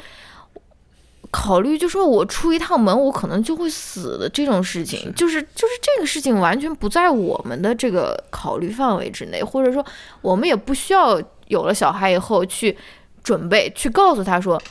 [1.36, 9.84] 考虑就说我出一趟门，我可能就会死的这种事情，就是就是这个事情完全不在我们的这个考虑范围之内，或者说
[10.22, 12.78] 我们也不需要有了小孩以后去
[13.24, 14.62] 准备去告诉他说，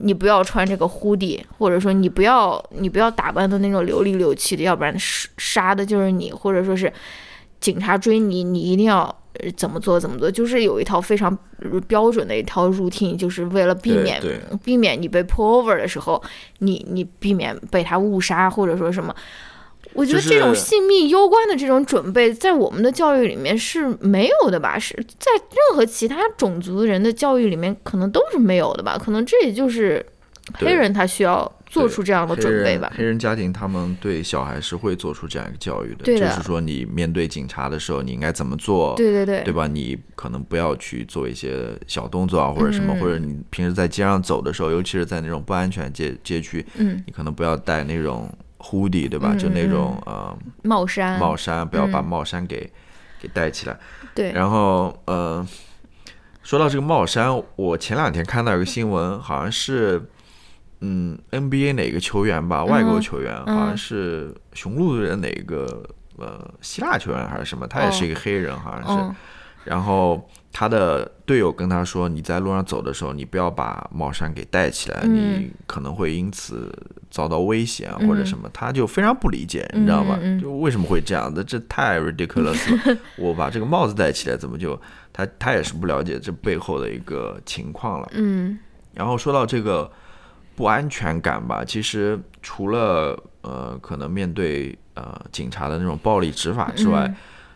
[0.00, 6.90] 你不要穿这个 hoodie，或者说你不要你不要打扮的那种流里流气的，要不然杀的就是你，或者说是
[7.60, 9.14] 警察追你，你一定要。
[9.56, 11.36] 怎么做怎么做，就是有一套非常
[11.86, 14.22] 标准的一套 routine，就是为了避免
[14.64, 16.22] 避免你被 pull over 的时候，
[16.58, 19.14] 你你避免被他误杀或者说什么。
[19.94, 24.78] 我觉得这种性命攸关的这种准备，在我们的教育里面是没有的吧？
[24.78, 28.98] 是在任何其他种族人的教育里面，可能都是没有的吧？
[28.98, 30.04] 可能这也就是
[30.54, 31.50] 黑人他需要。
[31.68, 32.90] 做出这样的准备吧。
[32.96, 38.94] 黑人家庭他们对小孩是会做出这样一个教育的，就是说你面对警察的时候，你应该怎么做？
[38.96, 39.66] 对对对，对吧？
[39.66, 49.34] 你可能不要去做一些小动作啊，或者什么，或者你平时在街上走的时候，尤其是在那种不安全街街区，嗯，你可能不要戴那种 hoodie，对吧？
[49.38, 52.70] 就那种呃帽衫，帽衫不要把帽衫给
[53.20, 53.78] 给戴起来。
[54.14, 54.32] 对。
[54.32, 55.46] 然后呃，
[56.42, 60.02] 说到这个帽衫，我前两天看到一个新闻，好像是。
[60.80, 62.64] 嗯，NBA 哪个球员吧？
[62.64, 65.82] 外国球员，好像是雄鹿队的哪个
[66.16, 67.66] 呃希腊球员还是什么？
[67.66, 69.16] 他也是一个黑人，好像是。
[69.64, 76.72] 然后他的队友跟他说：“你在路上走的时候，你不要把帽衫给戴起来，你可能会因此
[77.10, 80.16] 遭到危险或者什么。”他就非常不理解，你知道吗？
[80.40, 81.44] 就为什么会这样的？
[81.44, 82.98] 这太 ridiculous 了！
[83.18, 84.80] 我把这个帽子戴起来，怎么就
[85.12, 88.08] 他他也是不了解这背后的一个情况了。
[88.12, 88.58] 嗯。
[88.94, 89.90] 然后说到这个。
[90.58, 97.08] 不安全感吧，其实除了呃，可能面对呃警察的那种暴力执法之外，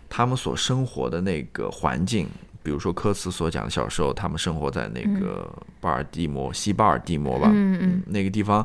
[0.08, 2.28] 他们所生活的那个环境，
[2.62, 8.64] 比如说科茨所讲的小时候，他们生活在那个巴尔的摩西巴尔的摩吧，嗯嗯，那个地方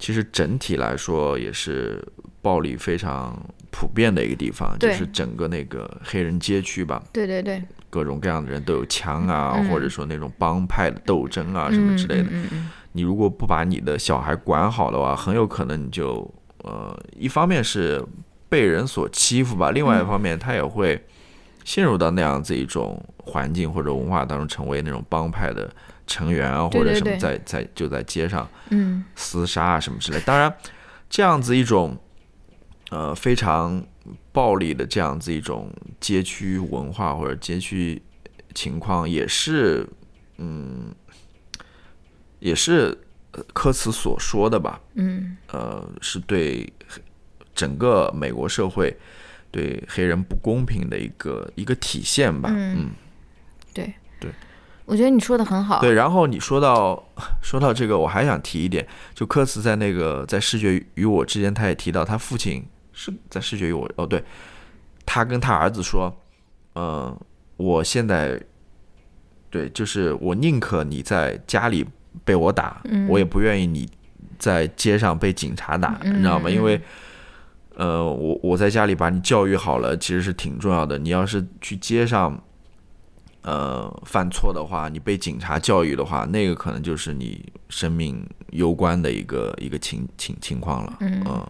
[0.00, 2.04] 其实整体来说也是
[2.42, 3.40] 暴力非常
[3.70, 12.28] 普遍的一个地方，就是整个那个黑人街区吧，对对对，各种各样的人都有枪啊，或者说那种帮派的斗争啊什么之类的。
[12.92, 16.28] 你如果不把你的小孩管好的话，很有可能你就
[16.64, 18.04] 呃，一方面是
[18.48, 21.00] 被人所欺负吧，另外一方面他也会
[21.64, 25.70] 陷入到那样子一种环境或者文化当中，成为那种帮派的
[26.06, 30.20] 成员啊，或者什么在在就在街上嗯厮杀啊什么之类。
[30.26, 30.52] 当然，
[31.08, 31.96] 这样子一种
[32.90, 33.80] 呃非常
[34.32, 35.70] 暴力的这样子一种
[36.00, 38.02] 街区文化或者街区
[38.52, 39.88] 情况，也是
[40.38, 40.92] 嗯。
[42.40, 42.96] 也是
[43.54, 46.70] 科茨所说的吧，嗯，呃，是对
[47.54, 48.96] 整个美国社会
[49.50, 52.90] 对黑人不公平的一个一个体现吧，嗯，
[53.72, 53.94] 对。
[54.18, 54.30] 对，
[54.84, 55.94] 我觉得你说的很好，对。
[55.94, 57.02] 然后你说到
[57.42, 62.62] 说到这个，我还想提一点，就科茨在那个在视觉与我之间，他也提到他父亲
[62.92, 64.22] 是在视觉与我哦，对，
[65.06, 66.14] 他跟他儿子说，
[66.74, 67.18] 嗯，
[67.56, 68.38] 我现在
[69.48, 71.86] 对，就是我宁可你在家里
[72.24, 73.88] 被我打，我也不愿意你
[74.38, 76.48] 在街上被警察打，你知道吗？
[76.50, 76.80] 因为
[77.76, 80.98] 呃，我我在家里把你教育好了，其实是挺重要的。
[80.98, 82.38] 你要是去街上，
[83.42, 90.96] 呃，犯错的话，你被警察教育的话，那个可能就是你生命攸关的一个一个情情情况了。
[91.00, 91.46] 嗯，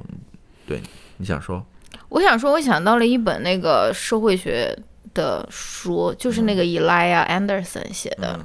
[0.66, 0.80] 对，
[1.16, 1.64] 你想说？
[2.08, 4.76] 我想说，我想到了一本那个社会学
[5.12, 8.38] 的书，就是那个 Elia Anderson 写的，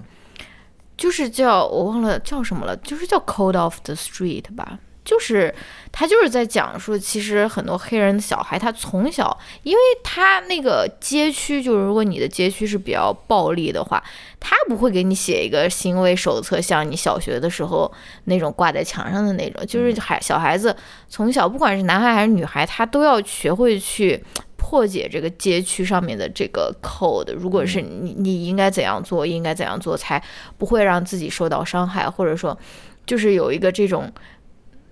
[0.98, 4.80] 就是叫我忘了叫什么了，就是叫 Code of the Street 吧。
[5.04, 5.54] 就是
[5.92, 14.04] 他就是在讲说，其实很多黑人的小孩，他从小，因为他那个街区，就是如果你的街区是比较暴力的话，
[14.40, 17.94] 他不会给你写一个行为手册，像你小学的时候
[18.24, 19.64] 那种挂在墙上的那种。
[19.68, 20.76] 就是孩小孩子
[21.08, 24.24] 从小，不管是男孩还是女孩，他都要学会去
[24.66, 27.32] 破解这个街区上面的这个 code。
[27.36, 30.20] 如果是你，你应该怎样做，应该怎样做，才
[30.58, 32.58] 不会让自己受到伤害，或者说，
[33.06, 34.12] 就是有一个这种。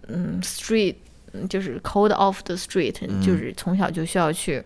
[0.10, 0.96] 嗯，street
[1.50, 2.94] 就是 code of the street，
[3.26, 4.62] 就是从小就需要去，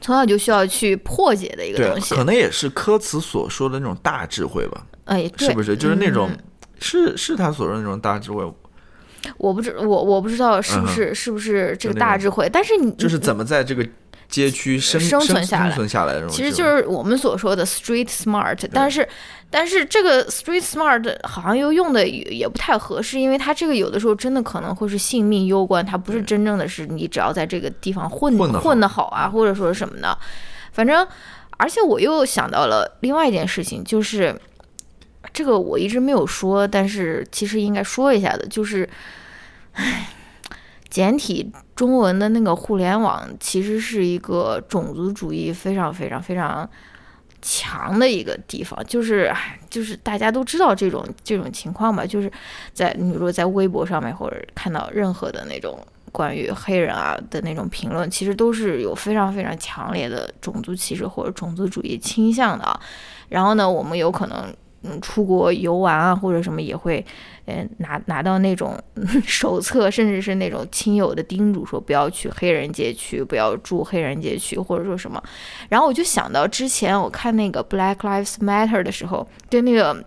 [0.00, 2.14] 从小就需要去破解的一个东西。
[2.14, 4.86] 可能也是科茨所说的那种大智慧吧。
[5.04, 5.76] 哎，是不是？
[5.76, 6.30] 就是那种，
[6.80, 8.42] 是是他所说的那种大智慧。
[9.36, 13.86] 我不知我我不知道是不是是不是这个大智慧，但是你就是怎么在这个。
[14.34, 18.58] 街区生生存下来，生存下来，其实就是我们所说的 street smart。
[18.72, 19.08] 但是，
[19.48, 30.18] 但是这个 street smart 好像又用的也不太合适，因为它这个有的时候真的可能会是性命攸关，它不是真正的是你只要在这个地方混混得好啊，或者说什么的。
[30.72, 31.06] 反正，
[31.56, 34.36] 而且我又想到了另外一件事情，就是
[35.32, 38.88] 这个我一直没有说，但是其实应该说一下的，就是，
[39.74, 40.08] 唉。
[40.94, 46.70] 简体中文的那个互联网其实是一个种族主义非常非常非常
[47.42, 49.34] 强的一个地方，就是
[49.68, 52.30] 就是大家都知道这种这种情况吧，就是
[52.72, 55.76] 在你如果在微博上面或者看到任何的那种
[56.12, 62.80] 关于黑人啊的那种评论，其实都是有非常非常强烈的种族歧视或者种族主义倾向的啊。
[63.28, 64.54] 然后呢，我们有可能。
[64.86, 67.04] 嗯，出国游玩啊，或者什么也会，
[67.46, 68.78] 嗯，拿拿到那种
[69.24, 75.22] 手册，甚至是那种亲友的叮嘱，说不要去黑人街区，不要住黑人街区，或者说什么。
[75.70, 80.04] 然后我就想到之前我看那个 Black Lives Matter 的时候，对那个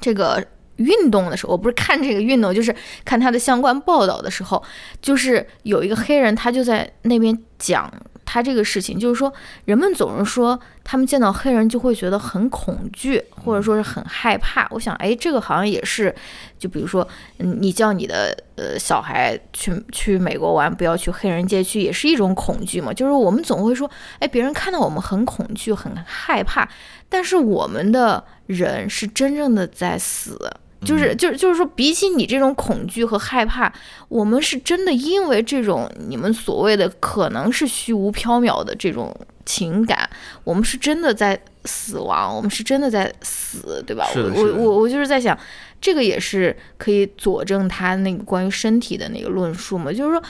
[0.00, 0.42] 这个
[0.76, 4.62] 运动的时候，我不是看这个运动，就是看他的相关报道的时候，
[5.02, 7.92] 就是有一个黑人，他就在那边讲。
[8.26, 9.32] 他这个事情就是说，
[9.64, 14.66] 人们总是说他们见到黑人就会觉得很恐惧，或者说是很害怕。
[14.70, 16.14] 我想，哎，这个好像也是，
[16.58, 17.06] 就比如说，
[17.38, 22.92] 嗯，你叫你的呃小孩去去美国玩，不要去黑人街区，也是一种恐惧嘛。
[22.92, 26.68] 就是我们总会说，哎，别人看到我们很恐惧、很害怕，
[27.08, 30.36] 但是我们的人是真正的在死。
[30.84, 33.72] 就是就是就是说，比起你这种恐惧和害怕，
[34.08, 39.14] 我们是真的因为这种你们所谓的可能是虚无缥缈的这种
[39.44, 40.08] 情感，
[40.44, 44.06] 我们是真的在死亡，我们是真的在死，对吧？
[44.14, 45.36] 我我我我就是在想，
[45.80, 49.92] 这个也是可以佐证他那个关于身体的那个论述嘛？
[49.92, 50.22] 就是说，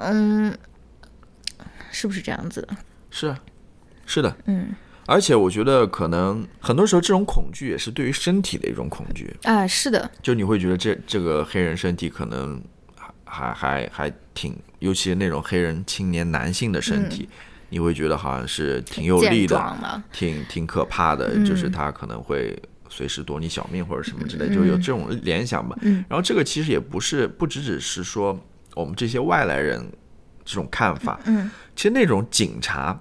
[0.00, 0.52] 嗯，
[1.90, 2.76] 是不是这样子的？
[3.10, 3.34] 是，
[4.04, 4.74] 是的，嗯。
[5.06, 10.10] 而且我觉得，可能很多时候这种恐惧也是对于身体的一种恐惧啊，是的。
[10.20, 12.60] 就你会觉得这这个黑人身体可能
[13.24, 17.28] 还还还挺，尤其是那种黑人青年男性的身体，
[17.68, 25.76] 你会觉得好像是挺有力的，挺挺可怕的，就是他可能会随时夺你小命或者什么之类，就有这种联想吧。
[26.08, 28.36] 然后这个其实也不是不只只是说
[28.74, 29.80] 我们这些外来人
[30.44, 33.00] 这种看法，嗯，其实那种警察。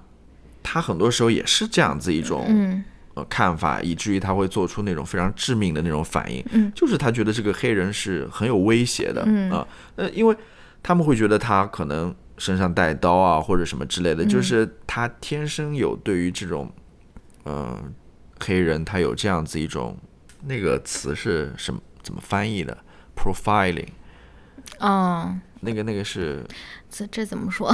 [0.65, 6.71] 他很多时候也是这样子一种呃看法，以至于他会做出那种非常致命的那种反应，嗯。
[6.73, 9.21] 就是他觉得这个黑人是很有威胁的
[9.55, 10.35] 啊，呃，因为
[10.81, 16.69] 他们会觉得他可能身上带刀啊或者什么之类的，就是他天生有对于这种
[17.43, 17.77] 呃
[18.39, 19.95] 黑人他有这样子一种
[20.47, 22.77] 那个词是什么怎么翻译的
[23.15, 23.87] ？profiling，
[24.79, 26.43] 嗯，那个那个是
[26.89, 27.73] 这这怎么说？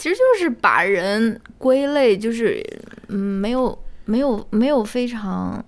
[0.00, 2.64] 其实就是把人归类，就是
[3.08, 5.62] 嗯，没有没有没有非常，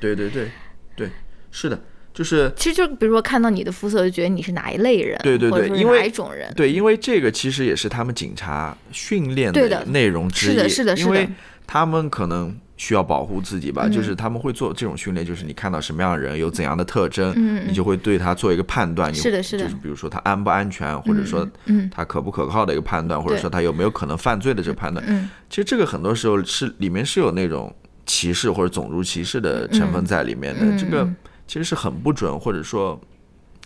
[0.00, 0.50] 对对对
[0.96, 1.08] 对，
[1.52, 1.80] 是的，
[2.12, 11.28] 就是其实就比如说看到你的肤色，就觉得你是哪一类人，对对对，因为哪一种人，对，因为这个其实也是他们警察训练的内容之一，是的，是的，因为
[11.64, 12.58] 他们可能。
[12.78, 17.34] 需要保护自己吧，就是他们会做这种训练，就是你看到什么样的人，有怎样的特征，
[17.66, 19.12] 你就会对他做一个判断。
[19.12, 19.64] 是的，是的。
[19.64, 21.46] 就是比如说他安不安全，或者说
[21.90, 25.04] 他可不可靠的一个判断，或者说他有没有可能犯罪的这个判断。
[25.50, 27.74] 其实这个很多时候是里面是有那种
[28.06, 30.78] 歧视或者种族歧视的成分在里面的。
[30.78, 31.04] 这个
[31.48, 32.98] 其实是很不准，或者说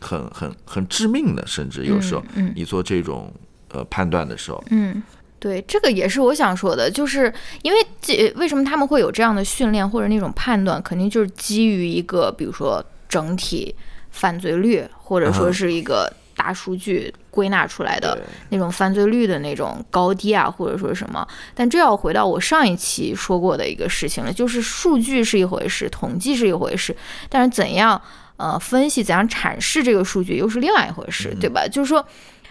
[0.00, 3.30] 很很很致命的，甚至有时候你做这种
[3.72, 4.64] 呃判断的时候。
[4.70, 5.02] 嗯。
[5.42, 13.74] 对，这个也是我想说的，就是因为这为什么他们会有这样的训练或者那种判断，肯定就是基于一个，比如说整体
[14.12, 18.16] 犯罪率，或者说是一个大数据归纳出来的
[18.50, 21.26] 那种犯罪率的那种高低啊，或者说什么。
[21.56, 26.96] 但这要回到我上一期说过的一个事情了，就是数据是一回事，统计是一回事，
[27.28, 28.00] 但是怎样
[28.36, 31.66] 呃分析、怎样阐释这个数据又是另外一回事，对吧？
[31.66, 32.06] 就是说，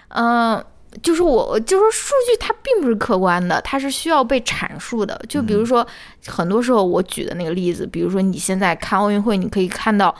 [0.09, 0.61] 嗯。
[1.01, 5.19] 就是我，就是数据它并不是客观的，它是需要被阐述的。
[5.27, 5.85] 就比如说，
[6.27, 10.15] 很多时候我举的那个例子，比如说你现在看奥运会，你可以看到。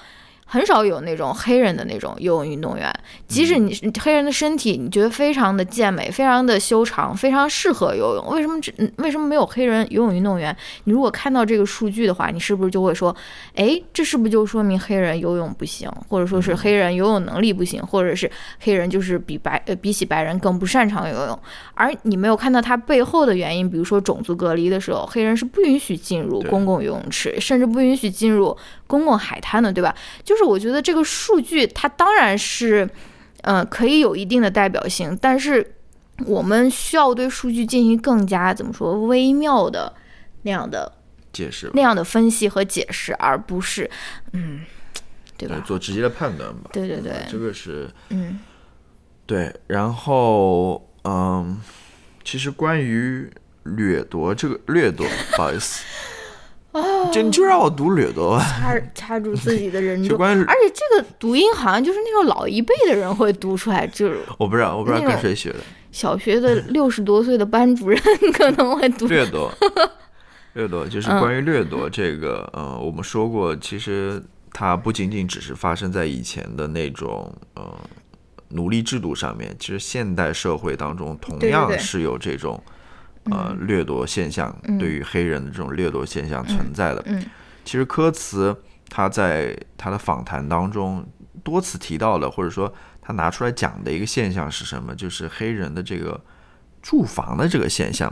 [0.52, 2.94] 很少有那种黑人的那种游泳运动员，
[3.26, 10.54] 即使你黑人的身体你觉得非常的健美，非常的修长，非常适合游泳，为什么这为什么没有黑人游泳运动员？
[10.84, 13.16] 你如果看到这个数据的话，你是不是就会说，
[13.56, 18.30] 哎，这是不是就说明黑人游泳不行，或者说是黑人游泳能力不行，或者是
[18.60, 21.40] 黑人就是比白呃比起白人更不擅长游泳？
[21.76, 28.58] 而你没有看到他背后的原因，比如说种族隔离的时候，黑人是不允许进入公共游泳池，甚至不允许进入
[28.92, 29.96] 公共海滩的，对吧？
[30.26, 30.42] 就是。
[30.52, 32.90] 我觉得这个数据它当然是，
[33.44, 35.76] 嗯，可以有一定的代表性，但是
[36.26, 39.94] 我们需要对数据进行更加怎么说微妙的
[40.42, 40.92] 那样的
[41.32, 43.90] 解释，那样的分析和解释，而不是
[44.34, 44.66] 嗯，
[45.38, 45.64] 对吧？
[45.66, 46.72] 做直接的判断吧。
[46.74, 48.40] 对对对，这个是嗯，
[49.26, 49.56] 对。
[49.68, 51.62] 然后嗯，
[52.26, 53.32] 其实关于
[53.64, 55.86] 掠夺这个掠夺，不好意思。
[56.72, 65.58] 哦，就你就让我读掠夺吧，掐掐住自己的人 中，而且这个读音好像就是那种老一辈的人会读出来，就是我不知道，我不知道跟谁学的。
[65.92, 68.02] 小学的 六十多岁的班主任
[68.34, 69.52] 可能会读掠夺，
[70.54, 77.78] 掠夺就是关于掠夺这个，嗯，我们说过，其实它不仅仅只是发生在以前的那种，呃，
[78.50, 82.64] 奴隶制度上面，其实现代社会当中同样是有这种。
[83.30, 87.06] 呃，掠夺现象对于黑人的这种掠夺现象存在的，
[87.64, 88.56] 其实科茨
[88.90, 91.06] 他在他的访谈当中
[91.44, 94.96] 多次提到的，或者说他拿出来讲的一个现象是什么？
[94.96, 96.20] 就是黑人的这个
[96.82, 98.10] 住房的这个现象，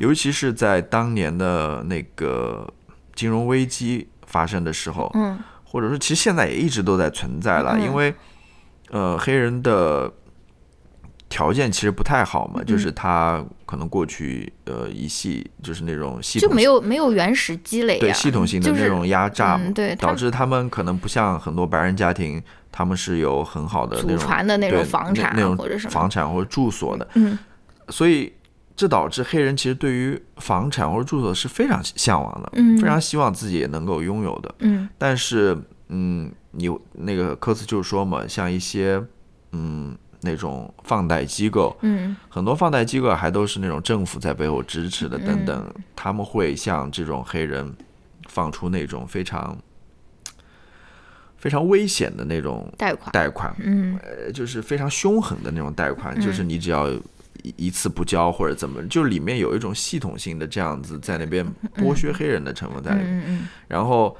[0.00, 2.68] 尤其是在当年的那个
[3.14, 8.12] 金融危机发生的时候，嗯，或者说其实现在也一直都在存在了，因为
[8.90, 10.12] 呃，黑人的。
[11.30, 25.90] 条件其实不太好嘛，就是他可能过去呃一系就是那种系统就没有没有原始积累，对系统性的那种压榨，对导致他们可能不像很多白人家庭，他们是有很好的祖传的那种房产那种或者什么。
[25.92, 27.38] 房产或者住所的，嗯，
[27.90, 28.32] 所以
[28.74, 35.56] 这导致黑人其实对于房产或者住所是非常向往的，嗯，非常希望自己也能够拥有的，嗯，但是
[35.90, 39.00] 嗯，你那个科斯就说嘛，像一些
[39.52, 39.96] 嗯。
[40.22, 47.74] 那种放贷机构，嗯，很多放贷机构还都是那种政府在背后支持的，等等，他们会向这种黑人
[48.28, 49.56] 放出那种非常
[51.38, 56.90] 非常危险的那种贷款，贷款，嗯，呃，就是非常凶狠的那种贷款，就是你只要
[57.42, 61.46] 一一次不交或者怎么，就里面有一种系统性的这样子在那边
[61.76, 64.14] 剥削黑人的成分在里面，然后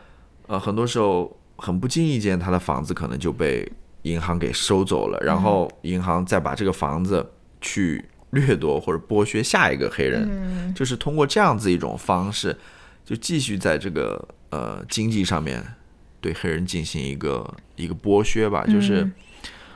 [0.46, 3.70] 呃，很多时候很不经意间，他的房子可能就被。
[4.02, 12.56] 银行给收走了，然后银行再把这个房子去掠夺或者剥削下一个黑人，就是通过这样子一种方式，
[13.04, 15.62] 就继续在这个呃经济上面
[16.20, 18.64] 对黑人进行一个一个剥削吧。
[18.66, 19.06] 就是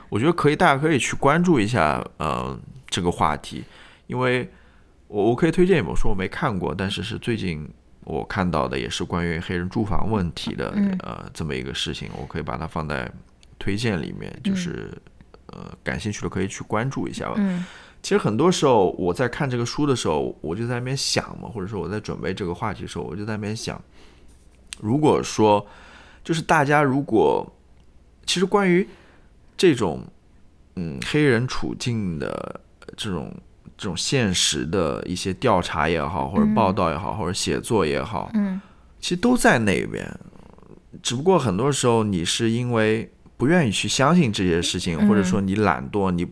[0.09, 2.57] 我觉得可以，大家可以去关注一下呃
[2.89, 3.63] 这个话题，
[4.07, 4.49] 因为
[5.07, 7.69] 我我可以推荐一本书，我没看过，但是是最近
[8.05, 10.73] 我看到的，也是关于黑人住房问题的
[11.03, 13.11] 呃这么一个事情，我可以把它放在。
[13.65, 14.91] 推荐里面就是，
[15.47, 17.33] 呃，感兴趣的可以去关注一下吧。
[17.37, 17.65] 嗯，
[18.03, 23.81] 其实很多时候我在看这个书的时候，我就在那边想嘛，或者说我在准备这个话题的时候，我就在那边想，
[24.79, 25.65] 如果说
[26.23, 27.51] 就是大家如果
[28.27, 28.87] 其实关于
[29.57, 30.05] 这种
[30.75, 32.61] 嗯黑人处境的
[32.95, 33.33] 这种
[33.75, 38.61] 这种现实的一些调查也好，或者报道也好，或者写作也好，嗯，
[38.99, 40.07] 其实都在那边。
[41.01, 46.25] 只不过很多时候你是因为不愿意去相信这些事情，或者说你懒惰，你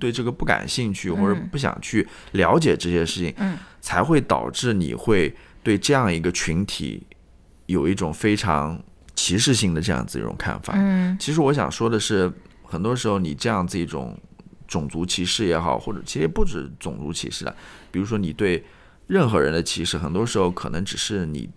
[0.00, 3.34] 对这个不感兴趣，或者不想去了解这些事情，
[3.80, 7.06] 才会导致你会对这样一个群体
[7.66, 8.82] 有一种非常
[9.14, 10.74] 歧视性的这样子一种看法。
[10.76, 12.32] 嗯，其实我想说的是，
[12.64, 14.18] 很多时候你这样子一种
[14.66, 17.54] 种族歧视也好，或者其实不止种族歧视了，
[17.92, 18.64] 比如说你对
[19.06, 21.48] 任何人的歧视，很多时候可能只是你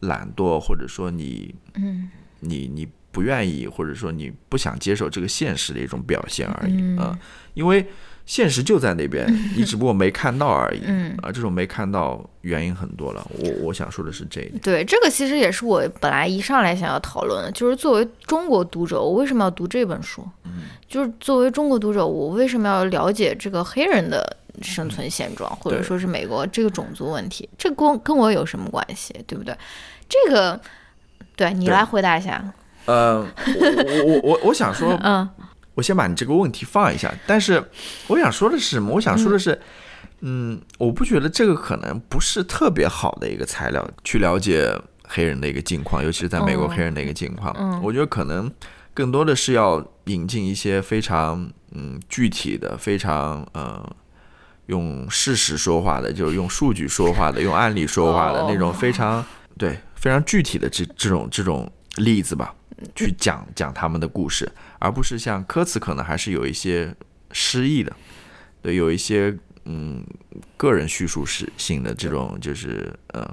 [0.00, 2.10] 懒惰，或者说你，嗯，
[2.40, 2.86] 你你
[3.18, 6.76] 不愿意，或者说你不想接受这个现实的一种表现而已。
[7.00, 7.18] 嗯，
[7.54, 7.84] 因为
[8.24, 9.26] 现实就在那边，
[9.58, 10.82] 你只不过没看到而已。
[10.84, 13.28] 嗯，啊，这种没看到原因很多了。
[13.40, 14.60] 我我想说的是这一点。
[14.60, 20.24] 对，这个其实也是我本来一上来想要讨论的，就是作为中国读者，我为什么要读这本书？
[20.44, 27.48] 嗯，就是作为中国读者，我为什么要了解这个黑人的生存现状，或者说是美国这个种族问题？
[27.58, 29.12] 这跟跟我有什么关系？
[29.26, 29.52] 对不对？
[30.08, 30.60] 这个，
[31.34, 32.44] 对你来回答一下。
[32.88, 35.28] 呃，我我我我想说，嗯，
[35.74, 37.12] 我先把你这个问题放一下。
[37.26, 37.62] 但是
[38.06, 38.94] 我想说的是什么？
[38.94, 39.60] 我想说的是，
[40.20, 44.74] 嗯，我不觉得这个可能不是特别好的一个材料去了解
[45.06, 47.54] 黑人的一个境况，尤其是在美国黑人的一个境况。
[47.58, 48.50] 嗯，我觉得可能
[48.94, 53.86] 更多的是要引进一些非常嗯具体的、非常呃
[54.66, 59.22] 用事实说话的，就是用数据说话的、用案例说话的那种非常
[59.58, 62.54] 对非常具体的这这种这种例子吧。
[62.94, 66.94] 去讲讲他们的故事，而不是像歌词可能还是有一些
[67.32, 67.92] 诗意的，
[68.62, 70.04] 对，有一些嗯
[70.56, 73.26] 个人叙述式性的这种，就是嗯。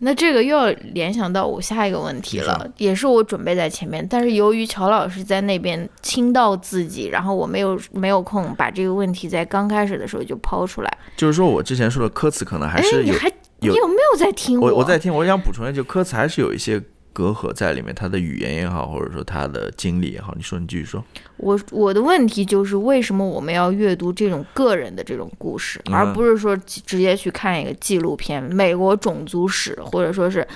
[0.00, 10.98] 那这个又要联想到我下一个问题了，也是我准备在前面，但是由于乔老师在那边倾倒自己，然后我没有没有空把这个问题在刚开始的时候就抛出来。
[11.16, 14.72] 就是说我之前说的歌词可能还是有，你还你有没有在听我？
[14.72, 16.80] 我在听，我想补充一下，就歌词还是有一些。
[17.18, 21.04] 隔阂在里面，他的语言也好，或者说他的经历也好，你说，你继续说。
[21.38, 30.46] 我我的问题就是，为什么我们要阅读这种个人的这种故事，而不是说直接去看一个纪录片，美国种族史，或者说是，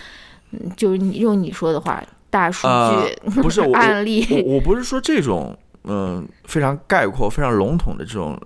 [0.52, 2.00] 嗯，就是你用你说的话，
[2.30, 4.24] 大数据 不是案例。
[4.46, 8.40] 我我不是说这种，嗯，非常概括、非常笼统的这种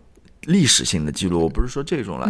[0.44, 2.26] 历史性的记录，我不是说这种了。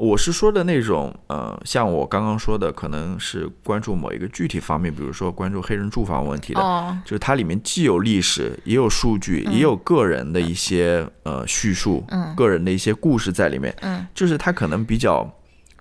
[0.00, 12.02] 我是说的那种，呃，像我刚刚说的，可能是关注某一个具体方面，比如说关注黑人住房问题的，就是它里面既有历史，也有数据，也有个人的一些呃叙述，
[12.34, 13.76] 个人的一些故事在里面，
[14.14, 15.30] 就是它可能比较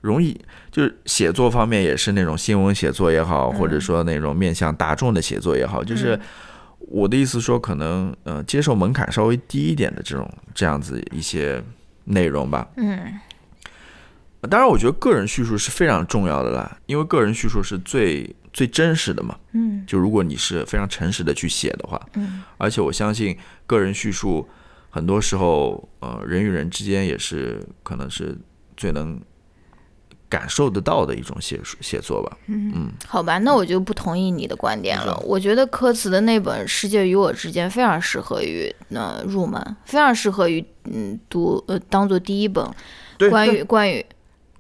[0.02, 0.38] 容易，
[0.70, 6.20] 就是写作方面也是那种新闻写作也好，或者说那种面向大众的写作也好，就是
[6.80, 11.64] 我的意思说，可能呃接受门槛稍微低一点的这种这样子一些
[12.04, 13.00] 内容吧，嗯。
[14.48, 19.38] 当然，我觉得个人叙述是非常重要的啦，因为个人叙述是最最真实的嘛。
[19.52, 23.38] 嗯，就如果你是非常诚实的去写的话，嗯，而且我相信
[23.68, 24.48] 个人叙述
[24.90, 28.38] 很多时候，呃，人与人之间也是可能是
[28.78, 29.20] 最能
[30.30, 32.38] 感受得到的一种写写作吧。
[32.48, 35.22] 嗯嗯，好吧，那我就不同意你的观点了。
[35.26, 42.66] 我觉得科茨的那本《世界与我之间》非常适合于呃入门，非常适合于嗯读呃当做第一本
[43.30, 44.06] 关于关于。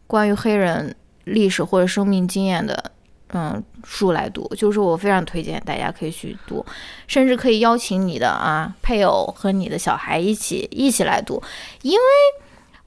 [0.09, 0.95] 关于黑人
[1.25, 2.91] 历史或者生命经验的，
[3.31, 6.65] 嗯，书来读，就是我非常推荐大家可以去读，
[7.05, 11.39] 甚至可以邀请你的啊配偶和你的小孩一起一起来读，
[11.83, 11.99] 因为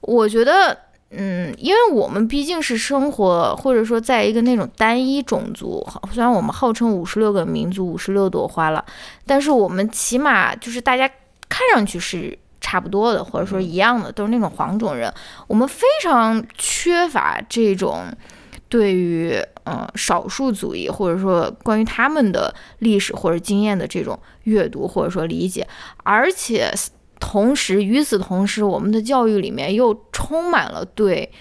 [0.01, 0.77] 我觉得，
[1.11, 8.83] 嗯，因为我们毕竟是生活或者说在一个那种单一种族，虽然我们号称五十六个民族五十六朵花了，
[9.25, 11.07] 但是我们起码就是大家
[11.47, 12.37] 看上去是。
[12.73, 15.13] 差不多的，或者说一样的，都是那种黄种人。
[15.45, 18.05] 我们非常缺乏这种
[18.67, 25.67] 对于嗯少数族裔，或者说关于他们的历史或者经验的这种阅读或者说理解。
[25.97, 26.73] 而且
[27.19, 31.31] 同时，与此同时，我们的教育里面又充满了对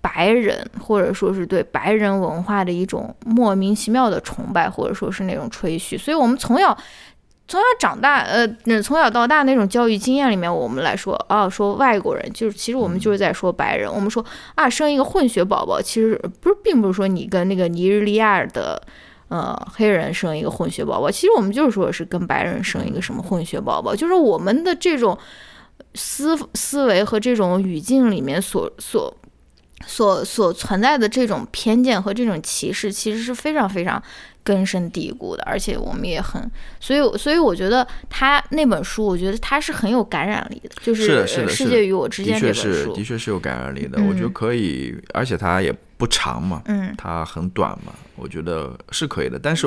[0.00, 5.96] 白人或者说是对白人文化的一种莫名其妙的崇拜，或者说是那种吹嘘。
[5.96, 6.76] 所以，我们从小。
[7.46, 8.48] 从小长大，呃，
[8.82, 13.92] 从小到大那种教育经验里面，我们来说，啊，说外国人，就是其实我们就是在说白人。
[13.92, 14.24] 我们说
[14.54, 18.80] 啊，生一个混血宝宝，其实不是，并不是说你跟那个尼日利亚的，
[19.28, 25.16] 呃，黑人生一个混血宝宝，其实我们就是说是跟白人生一个什么混血宝宝，就是我们的这种
[25.94, 29.14] 思思维和这种语境里面所所
[29.86, 34.02] 所所存在的这种偏见和这种歧视，其实是非常非常。
[34.44, 44.00] 根深蒂固的，而且我们也很，所以所以我觉得他那本书，我觉得他是很有感染力的，就是《世界与我之间》这本书，的确是有感染力的。
[44.04, 49.38] 我觉得可以，而且它也不长嘛，嗯，它很短嘛，我觉得是可以的。
[49.38, 49.66] 但是，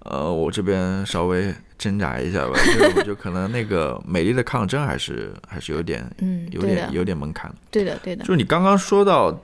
[0.00, 7.50] 呃，我这边稍微挣扎一下吧，因为我觉得可能那个 美丽的抗争还是还是有点，嗯，有点有点门槛。
[7.70, 8.22] 对的，对的。
[8.22, 9.34] 就是你刚刚说到，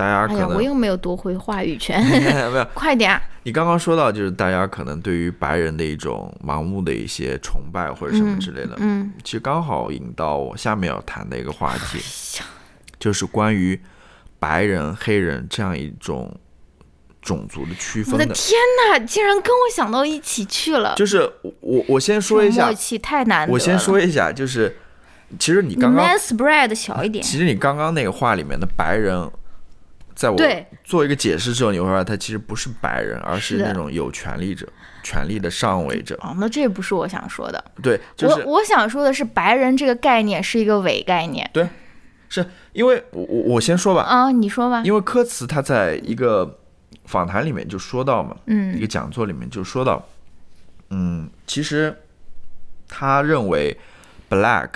[0.00, 3.20] 大家可能我又没有夺回话语权， 没有， 快点。
[3.42, 11.98] 你刚刚说到，就是大家可能对于白人的一种盲目的一些崇拜或者什么之类的，嗯，其实刚好引到我下面要谈的一个话题，
[12.98, 13.80] 就是关于
[14.38, 16.34] 白人、黑人这样一种。
[17.22, 18.14] 种族的区分。
[18.14, 20.94] 我的天哪，竟然跟我想到一起去了。
[20.96, 21.30] 就是
[21.60, 24.74] 我，我先说一下，默契太难我先说一下，就是
[25.38, 27.22] 其实你刚刚 spread 小一点。
[27.22, 29.30] 其实你刚刚那个话里面的白人，
[30.20, 30.38] 在我
[30.84, 34.68] 做一个解释之后，你会发现他其实不是白人，而是那种有权利者、
[35.02, 36.14] 权力的上位者。
[36.20, 37.64] 哦，那这不是我想说的。
[37.82, 41.48] 对，我我想说的是，白人这个概念是一个伪概念。
[41.54, 41.66] 对，
[42.28, 42.44] 是
[42.74, 44.02] 因为我我我先说吧。
[44.02, 44.82] 啊，你说吧。
[44.84, 46.58] 因为科茨他在一个。
[47.06, 50.06] 访谈里面就说到嘛，嗯，一个讲座里面就说到，
[50.90, 51.96] 嗯，其实
[52.86, 53.76] 他认为
[54.28, 54.68] black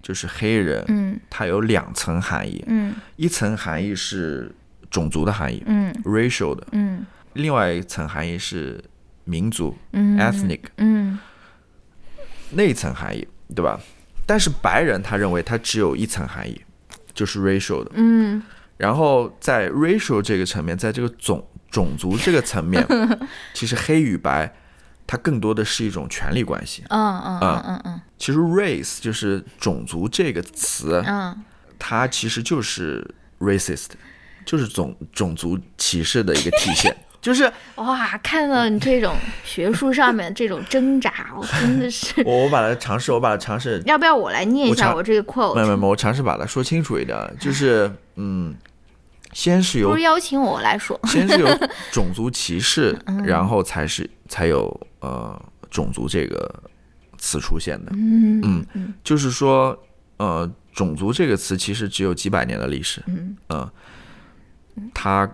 [0.00, 4.50] 就是黑人，嗯，它有两层含义，嗯，一层含义是
[4.92, 8.80] 种族的含义，嗯，racial 的，嗯，另外一层含义是
[9.24, 11.18] 民族，嗯，ethnic，嗯，
[12.50, 13.26] 那一层含义，
[13.56, 13.80] 对吧？
[14.26, 16.60] 但是白人他认为他只有一层含义，
[17.14, 18.42] 就是 racial 的，嗯，
[18.76, 22.86] 然后在 racial 这个层面，在这个种种族这个层面，
[23.54, 24.54] 其实黑与白，
[25.06, 26.84] 它更多的是一种权力关系。
[26.90, 28.00] 嗯嗯嗯嗯嗯。
[28.18, 31.42] 其实 race 就是种族这个词，嗯，
[31.78, 33.88] 它其实就是 racist，
[34.44, 36.94] 就是种种族歧视的一个体现。
[37.22, 39.14] 就是哇，看到你这种
[39.44, 42.22] 学术上面这种挣扎，我真的是。
[42.24, 43.80] 我我把它尝试，我把它尝试。
[43.86, 45.54] 要不要我来念一下我这个 quote？
[45.54, 47.18] 没有没有，我尝试把它说清楚一点。
[47.38, 48.54] 就是嗯。
[49.34, 51.48] 先是由不是邀请我来说，先是有
[51.90, 54.68] 种族歧视，然后才是才有
[55.00, 56.62] 呃种族这个
[57.16, 57.90] 词出现的。
[57.94, 59.74] 嗯嗯，就是说
[60.18, 63.02] 呃种族这个词其实只有几百年的历史。
[63.06, 63.70] 嗯嗯，
[64.94, 65.30] 它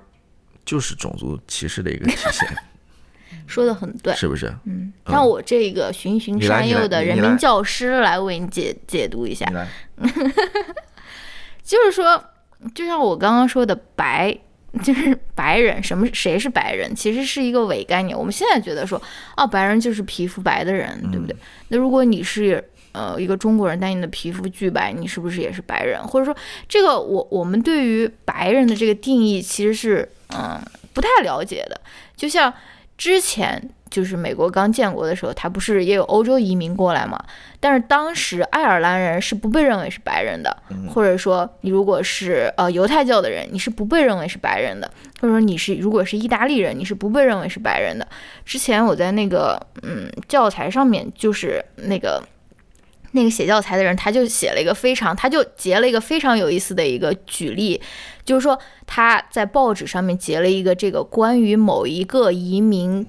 [0.65, 2.49] 就是种族歧视的一个体现。
[3.47, 4.55] 说的很对，是不是？
[4.65, 9.47] 嗯，让我这个循循善诱的人民教师来为你解解读一下。
[11.63, 12.23] 就是说。
[12.75, 14.37] 就像我刚刚说的，白
[14.83, 18.19] 就是白人，什么谁是白人，其实是一个伪概念。
[18.19, 19.01] 我们现在觉得说，
[19.37, 21.37] 哦，白人就是皮肤白的人，对不对？
[21.69, 26.03] 那如果你是呃一个中国人，但你的皮肤巨白，你是不是也是白人？
[26.03, 26.37] 或者说，
[26.69, 30.61] 这个我我们对于白人的这个定义其实是嗯
[30.93, 31.81] 不太了解的。
[32.17, 32.53] 就像
[32.97, 33.71] 之前。
[33.91, 37.19] 就是美国刚建国的时候，他不是也有欧洲移民过来嘛？
[37.59, 40.55] 但是当时爱尔兰人是不被认为是白人的，
[40.93, 44.91] 或者说你如果是呃犹太教的人，你是不被认为是白人的，
[45.23, 48.07] 或者说你是如果是意大利人，你是不被认为是白人的。
[48.45, 52.23] 之前我在那个嗯教材上面，就是那个
[53.19, 57.81] 那个写教材的人，他就写了一个非常，他就截了一个非常有意思的一个举例，
[58.25, 63.07] 就是说他在报纸上面截了一个这个关于某一个移民。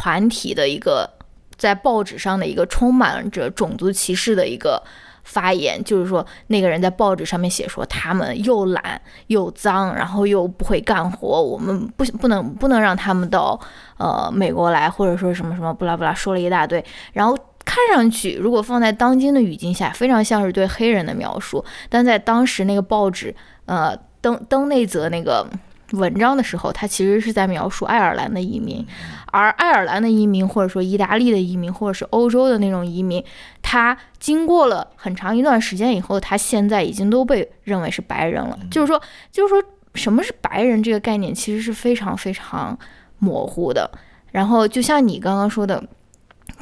[0.00, 1.10] 团体的一个
[1.56, 4.80] 在报纸上的一个充满着种族歧视的一个
[5.24, 13.58] 发言，就是说那个人在报纸上面写说他们又懒又脏，然后又不会干活，我们不不能不能让他们到
[13.96, 17.36] 呃美国来，或者说什么什么不拉不拉说了一大堆，然后
[17.68, 23.34] 看上去如果放在当今的语境下，非常像是对黑人的描述，但在当时那个报纸
[23.66, 25.46] 呃登登那则那个。
[25.92, 28.86] 文章的时候，他其实是在描述爱尔兰的移民，
[29.32, 33.24] 而爱尔兰的移民，或者说意大利的移民，或者是欧洲的那种移民，
[33.62, 38.58] 他经过了很长一段时间以后，他现在已经都被认为是白人了。
[38.70, 39.00] 就是说，
[39.32, 39.62] 就是说，
[39.94, 42.78] 什么是白人这个概念其实是非常非常
[43.18, 43.90] 模糊的。
[44.30, 45.82] 然后，就像你刚刚说的，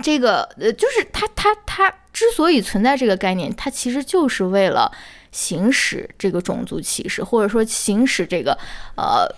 [0.03, 4.90] 这个呃，就是它它它之所以存在这个概念，它其实就是为了。
[5.32, 8.57] 行使这个种族歧视，或者说行使这个
[8.97, 9.28] 呃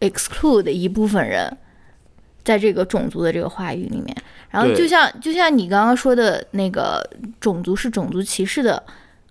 [0.00, 1.54] exclude 一部分人，
[2.42, 4.16] 在这个种族的这个话语里面，
[4.48, 7.06] 然后就像就像你刚刚说的那个
[7.38, 8.82] 种族是种族歧视的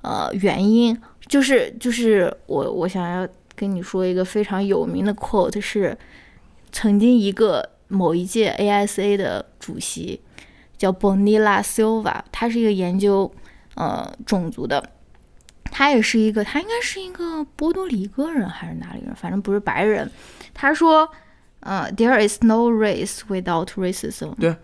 [0.03, 0.95] 呃原因，
[1.27, 5.97] 就是就是我我想要跟你说一个非常有名的 quote 是，
[6.71, 10.21] 曾经一个某一届 ASA 的主席
[10.77, 13.31] 叫 Bonilla Silva，他是一个研究
[13.75, 14.91] 呃种族的。
[15.69, 20.09] 他也是一个，他应该是一个波多黎各人还是哪里人，反正不是白人。
[20.53, 21.07] 他说，
[21.59, 24.33] 呃，There is no race without racism。
[24.35, 24.55] 对，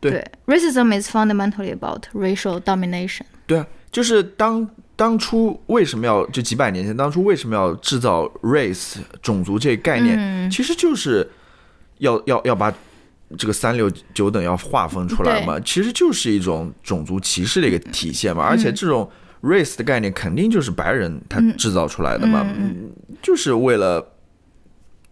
[0.00, 3.22] 对，racism is fundamentally about racial domination。
[3.46, 11.28] 对啊，就是当当初为什么要就几百年前，当初为什么要制造 race 种族这个概念，其实就是
[11.98, 12.72] 要要要把
[13.38, 18.44] 这个三六九等要划分出来嘛，其实就是一种种族歧视的一个体现嘛。
[18.44, 19.10] 而且这种
[19.42, 22.46] race 的概念肯定就是白人他制造出来的嘛，
[23.22, 24.11] 就是为了。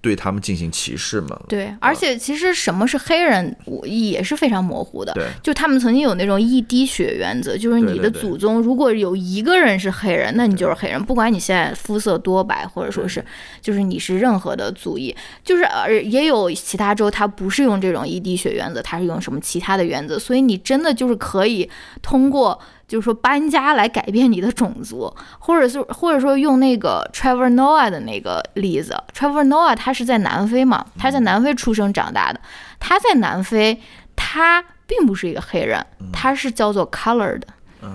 [0.01, 1.39] 对他们进行歧视嘛？
[1.49, 5.13] 对，而且其实什么是黑人，我也是非常模糊的。
[5.13, 13.25] 对，就他们曾经有那种一滴血原则，就是你的祖宗如果有一个人是黑人，那你就是黑人，不管你现在肤色多白，或者说是
[13.61, 21.69] 就是你是任何的族裔，就是呃也有其他州他不是用这种一滴血原则，他是用什么其他的原则，所以你真的就是可以
[22.01, 22.59] 通过。
[22.91, 32.41] 就是说搬家来改变你的种族， 或者是或者说用那个 Trevor Noah 的那个例子，Trevor Noah 他是在南非嘛，他在南非出生长大的，
[32.81, 33.81] 他在南非，
[34.17, 36.85] 他并不是一个黑人，他是叫做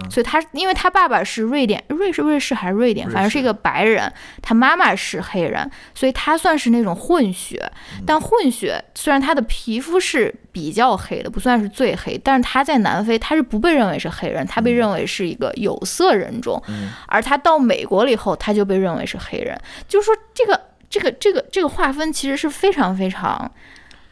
[0.09, 4.11] 所以他，因为他爸爸是瑞典，瑞士、瑞士还是瑞典，反正是一个白人，
[4.41, 7.71] 他妈妈是黑人，所以他算是那种混血。
[8.05, 16.61] 但混血虽然他的皮肤是比较黑的，不算是最黑，但是他在南非他是不被认为是黑人，他被认为是一个有色人种。
[17.07, 19.55] 而他到美国了以后，他就被认为是黑人。
[19.87, 20.59] 就是说，这个、
[20.89, 23.51] 这个、这个、这个划分其实是非常非常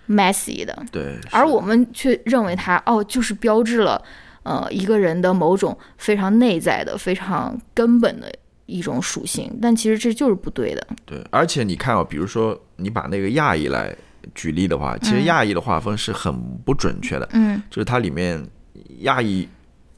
[0.07, 0.77] messy 的。
[0.91, 1.17] 对。
[1.31, 3.99] 而我们却认为他哦，就是标志了。
[4.43, 8.29] 呃，一个人的某种非常内在的、非常根本的
[8.65, 10.87] 一种属性，但其实这就是不对的。
[11.05, 13.95] 对，而且你看啊，比如说你把那个亚裔来
[14.35, 16.33] 举例的话，其实亚裔的划分是很
[16.65, 17.27] 不准确的。
[17.31, 18.45] 嗯，就是它里面
[18.99, 19.47] 亚裔，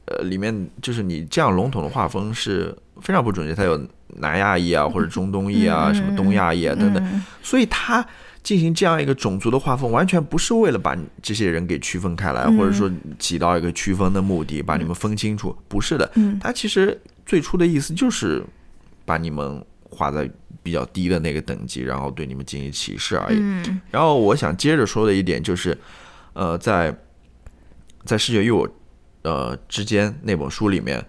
[0.06, 3.54] 呃，里面就是你这样笼统的划分是非常不准确。
[3.54, 3.80] 它有
[4.18, 8.06] 南亚裔啊，或者中东裔啊，什么东亚裔啊等等，所以它。
[8.46, 12.88] 进行这样一个种族的划分，完全不是为了把这些人给区分开来，或者说
[13.18, 16.08] 起到一个区分的目的，把你们分清楚，不是的。
[16.40, 18.40] 他其实最初的意思就是
[19.04, 20.30] 把你们划在
[20.62, 23.42] 比较低的那个等级，然后对你们进行歧视而已。
[23.90, 25.76] 然后我想接着说的一点就是，
[26.34, 26.96] 呃，在
[28.04, 28.68] 在视觉与我
[29.22, 31.04] 呃之间那本书里面，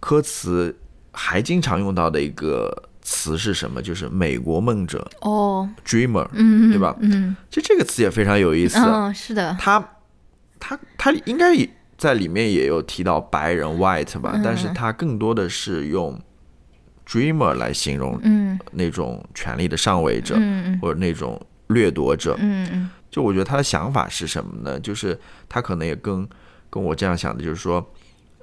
[0.00, 0.76] 科茨
[1.12, 2.90] 还经常用到的一个。
[3.04, 3.80] 词是什么？
[3.82, 6.96] 就是美国梦者哦，dreamer，嗯，对吧？
[7.00, 8.78] 嗯，就这个词也非常有意思。
[8.78, 9.54] 嗯，是的。
[9.60, 9.78] 他
[10.58, 14.40] 他他应该也在里面也有提到白人 white 吧？
[14.42, 16.18] 但是他更多的是用
[17.06, 22.90] dreamer 来形容，嗯，那种权力的上位者，嗯或者那种掠夺者，嗯嗯。
[23.10, 24.80] 就我觉得他的想法是什么呢？
[24.80, 25.16] 就是
[25.48, 26.26] 他可能也跟
[26.70, 27.86] 跟我这样想的，就是说。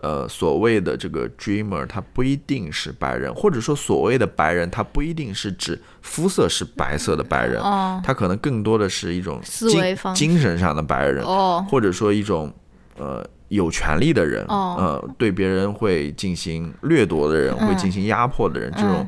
[0.02, 7.62] 呃，所谓的这个 dreamer，他不一定是白人，或者说所谓的白人，他不一定是指肤色是白色的白人，
[8.04, 11.24] 他可能更多的是一种精精神上的白人，
[11.68, 12.52] 或者说一种
[12.98, 19.08] 呃有权利的人，呃，对别人会进行掠夺的人，会进行压迫的人，这种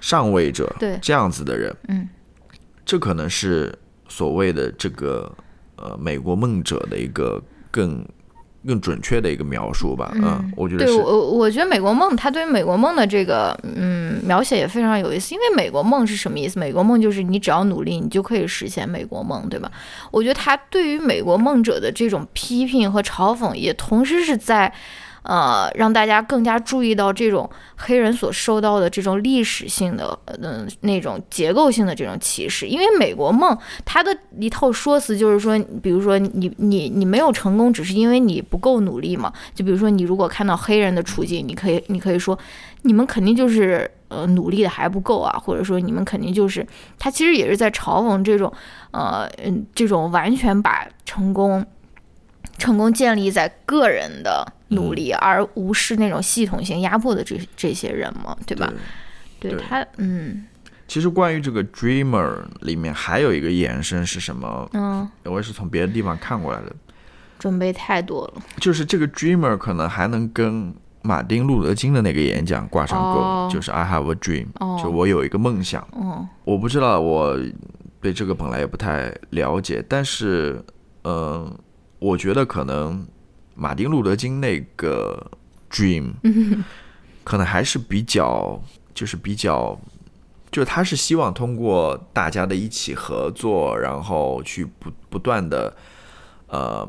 [0.00, 2.08] 上位者，对这样子的人，嗯，
[2.84, 3.72] 这可能是
[4.08, 5.32] 所谓的这个
[5.76, 8.04] 呃美国梦者的一个更。
[8.66, 15.34] 更准确的一个描述吧，嗯，我觉得对我，我觉得美国梦，他对于美国梦的这个嗯描写也非常有意思。
[15.34, 16.58] 因为美国梦是什么意思？
[16.58, 19.70] 美国梦就是你只要努力，你就可以实现美国梦，对吧？
[20.10, 24.72] 我觉得他对于美国梦者的这种批评和嘲讽，也同时是在。
[25.26, 32.66] 呃，让大家更加注意到这种黑人所受到的这种历史性的，嗯，那种结构性的这种歧视。
[32.66, 39.32] 因为美国梦它的一套说辞就是说，比如说你你你没有成功，只是因为你不够努力嘛。
[39.52, 42.38] 就比如说你如果看到黑人的处境，你可以你可以说，
[42.82, 46.64] 你们肯定就是呃努力的还不够啊，或者说你们肯定就是，
[47.00, 48.52] 他其实也是在嘲讽这种，
[48.92, 51.66] 呃嗯，这种完全把成功。
[52.58, 58.72] 成功建立在个人的努力，而无视那种系统性压迫的这这些人嘛，对吧？
[59.38, 60.46] 对他，嗯。
[60.88, 64.68] 其实关于这个 dreamer 里面还有一个延伸是什么？
[64.72, 66.72] 嗯，我也是从别的地方看过来的。
[67.40, 68.42] 准备太多了。
[68.60, 74.46] 就是这个 dreamer 可能还能跟马丁路德金的那个演讲挂上钩，就是 I have a dream，
[74.80, 75.86] 就我有一个梦想。
[75.92, 77.36] 嗯，我不知道，我
[78.00, 80.64] 对这个本来也不太了解，但是，
[81.02, 81.52] 嗯。
[81.98, 83.06] 我觉得可能
[83.54, 85.30] 马丁路德金那个
[85.70, 86.12] dream，
[87.24, 88.60] 可能还是比较，
[88.94, 89.78] 就是比较，
[90.50, 95.74] 就是他是希望通过大家的一起合作，然后去不不断的，
[96.48, 96.88] 呃，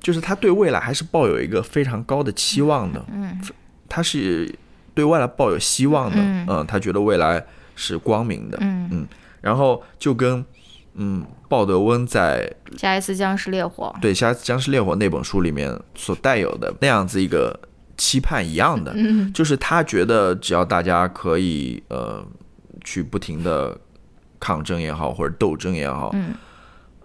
[0.00, 3.04] 就是他对未来还是抱有一个非常高的期望的。
[3.12, 3.40] 嗯，
[3.88, 4.52] 他是
[4.94, 6.16] 对未来抱有希望的。
[6.18, 7.44] 嗯，他觉得未来
[7.74, 8.58] 是光明的。
[8.60, 9.08] 嗯嗯，
[9.40, 10.44] 然后就跟。
[10.94, 17.58] 嗯，鲍德温在《下一次僵尸烈火》对《下一次僵尸烈火》那本书里面所带有的那样子一个
[17.96, 18.94] 期盼一样的，
[19.32, 22.24] 就是他觉得只要大家可以呃
[22.82, 23.76] 去不停的
[24.38, 26.10] 抗争也好，或者斗争也好，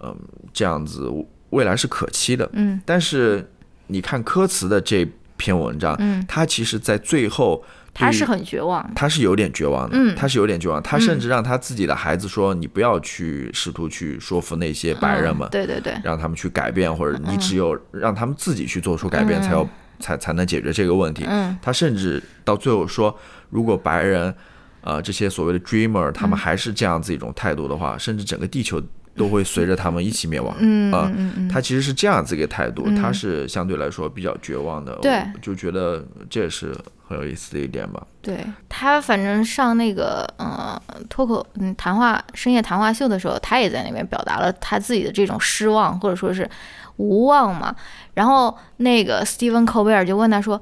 [0.01, 0.15] 嗯，
[0.53, 1.11] 这样子
[1.51, 2.49] 未来是可期的。
[2.53, 3.51] 嗯，但是
[3.87, 7.63] 你看科茨的这篇文章，嗯，他其实在最后
[7.99, 19.67] 他是很绝望，他是有点绝望的，嗯，他是有点绝望，他甚至让他自己的孩子说：“你不要去试图去说服那些白人们，对对对，让他们去改变，或者你只有让他们自己去做出改变，才有
[19.99, 23.15] 才才能解决这个问题。”嗯，他甚至到最后说，
[23.49, 24.33] 如果白人，
[24.81, 28.81] 呃，这些所谓的 dreamer，他们还是这样子一种态度的话，甚至整个地球。
[29.15, 30.55] 都会随着他们一起灭亡。
[30.59, 34.97] 嗯啊，嗯他其实是这样子一个态度，他是相对来说比较绝望的。
[35.01, 36.73] 对，就觉得这也是
[37.09, 38.05] 很有意思的一点吧。
[38.21, 40.79] 对他，反正上那个呃
[41.09, 46.49] 脱口嗯谈话深夜谈话秀的时候，他也在那边表达了他自己的这种失望或者说是
[46.97, 47.75] 无望嘛。
[48.13, 50.61] 然后那个 Stephen 科贝尔就问他说。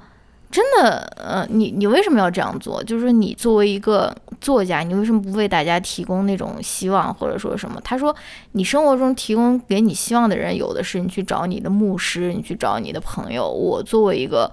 [0.50, 2.82] 真的，呃，你你为什么要这样做？
[2.86, 7.82] 就是，你作为一个作家，你为什么不为大家提供那种希望，或者说什么？
[7.84, 8.16] 他说，
[8.54, 13.46] 你生活中提供给你希望的人有的是，你去找你的牧师，你去找你的朋友。
[13.46, 14.50] 我作为一个，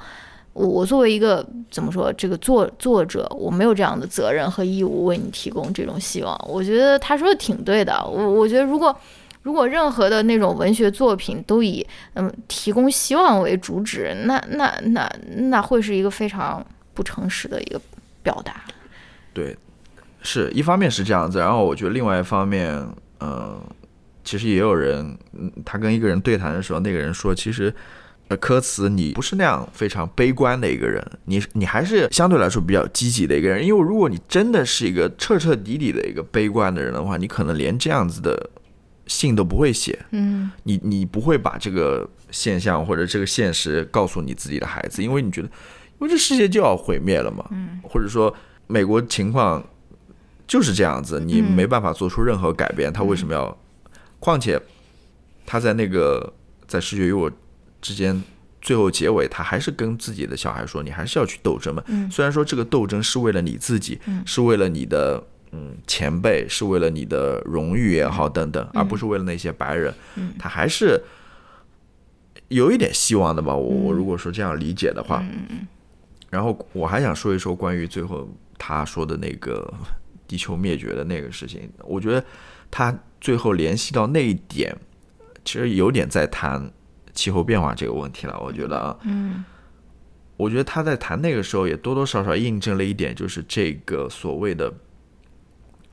[0.55, 6.35] 我作为一个怎么说，这个作作者，我没有这样的责任和义务为你提供这种希望。
[6.49, 8.03] 我觉得他说的挺对的。
[8.07, 8.97] 我我觉得如果。
[9.43, 15.07] 如果任何的那种文学作品都以嗯提供希望为主旨，那那那
[15.51, 17.79] 那会是一个非常不诚实的一个
[18.23, 18.63] 表达。
[19.35, 19.55] 对，
[20.23, 22.75] 是一方面是这样子，然后我觉得另外一方面，
[23.21, 23.61] 嗯，
[24.25, 25.15] 其实也有人，
[25.63, 27.71] 他跟一个人对谈的时候，那个人说，其实，
[28.29, 38.51] 呃，科茨你不是那样非常悲观的一个人，你你还是相对来说比较积极的一个人，因为如果你真的是一个彻彻底底的一个悲观的人的话，你可能连这样子的。
[39.07, 48.35] 信都不会写，嗯，你你不会把这个现象或者这个现实告诉你自己的孩子，因为你觉得，因为这世界就要毁灭了嘛，嗯，或者说
[48.67, 49.63] 美国情况
[50.47, 53.55] 就是这样子，你没办法做出任何改变，他为什么要？
[54.19, 54.59] 况且
[55.45, 56.33] 他在那个
[56.67, 57.31] 在世界与我
[57.85, 58.21] 之间
[58.63, 65.23] 最后结尾，他还是跟自己的小孩说，你还是要去斗争嘛，嗯，虽然说这个斗争是为了你自己，嗯，是为了你的。
[65.57, 69.95] 嗯，前辈是为了你的荣誉也好，等等，而不是为了那些白人。
[70.17, 71.01] 嗯，他还是
[72.49, 73.55] 有一点希望的吧？
[73.55, 75.25] 我我如果说这样理解的话。
[76.29, 78.29] 然后我还想说一说关于最后
[78.59, 79.73] 他说的那个
[80.27, 81.71] 地球灭绝的那个事情。
[81.85, 82.25] 我觉得
[82.69, 84.77] 他最后联系到那一点，
[85.45, 86.69] 其实有点在谈
[87.15, 88.39] 气候变化这个问题了。
[88.41, 89.45] 我觉得啊，嗯，
[90.37, 94.73] 我觉得他在谈那个时候也多多少少印证了一点，就是这个所谓的。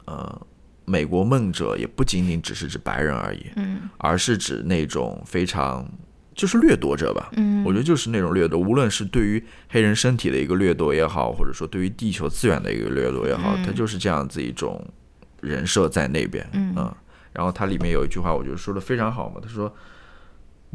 [0.06, 0.42] 呃，
[0.84, 5.88] 美国梦者也不仅仅只是指白人而已，嗯，而是指那种非常
[6.36, 14.84] 就是掠夺者吧，嗯，我觉得就是那种掠夺，无论是对于黑人身体的一个掠夺也好，或者说对于地球资源的一个掠夺也好，它就是这样子一种
[15.40, 16.74] 人设在那边，嗯，
[17.32, 19.74] 然后它里面有一句话，我觉得说的非常好嘛，他说，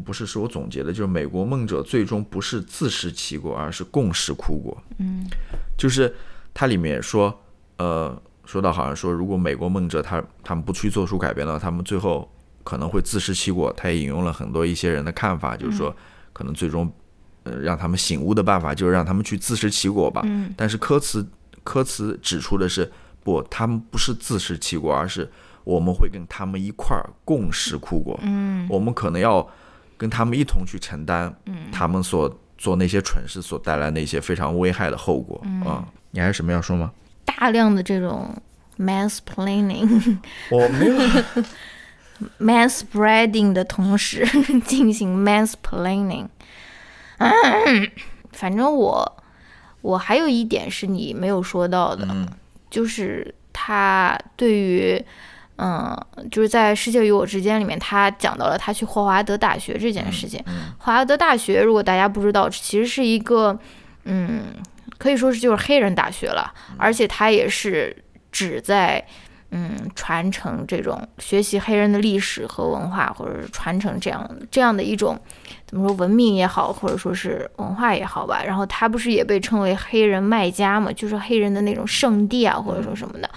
[0.05, 5.27] 不是是我总结的，就是美国梦者最终不是自食其果，而是共食苦果，嗯，
[5.79, 6.15] 就是
[6.53, 7.43] 它里面说，
[7.79, 8.21] 呃。
[8.49, 12.31] 说到好像说，如果美国梦者他他们不去做出改变的话，他们最后
[12.63, 13.75] 可能会自食其果。
[13.77, 15.93] 他也引用了很多一些人的看法，就是说，
[16.33, 16.89] 可能最终
[17.43, 20.25] 呃让他们醒悟的办法就是让他们去自食其果吧。
[20.57, 21.27] 但是科茨
[21.65, 22.89] 科茨指出的是，
[23.25, 25.29] 不，他们不是自食其果，而是
[25.65, 28.17] 我们会跟他们一块儿共食苦果。
[28.23, 29.45] 嗯，我们可能要
[29.97, 31.35] 跟他们一同去承担，
[31.73, 35.87] 他们所做那些蠢事所带来那些非常危害的后果啊。
[36.11, 36.93] 你还有什么要说吗？
[37.25, 38.35] 大量的这种
[38.79, 40.19] mansplaining，
[40.51, 40.97] 我没有
[42.41, 44.27] manspreading 的同时
[44.65, 46.29] 进行 mansplaining。
[48.33, 49.23] 反正我
[49.81, 52.07] 我还有一点是你没有说到的，
[52.71, 55.05] 就是他对于
[55.59, 55.97] 嗯，
[56.31, 60.43] 就是在世界与我之间里面，他讲到了他去霍华德大学这件事情。
[60.79, 63.59] 霍华德大学，如果大家不知道，其实是一个
[64.05, 64.43] 嗯。
[64.99, 67.95] 可以说是就是黑人大学了，而且它也是
[68.33, 69.05] 旨在
[69.51, 75.21] 嗯传承这种学习黑人的历史和文化，或者是传承这样这样的一种
[75.67, 78.43] 怎么说文明也好，或者说是文化也好吧。
[78.43, 83.29] 然后它不是也被称为黑人卖家嘛，就是黑人的那种圣地啊，或者说什么的。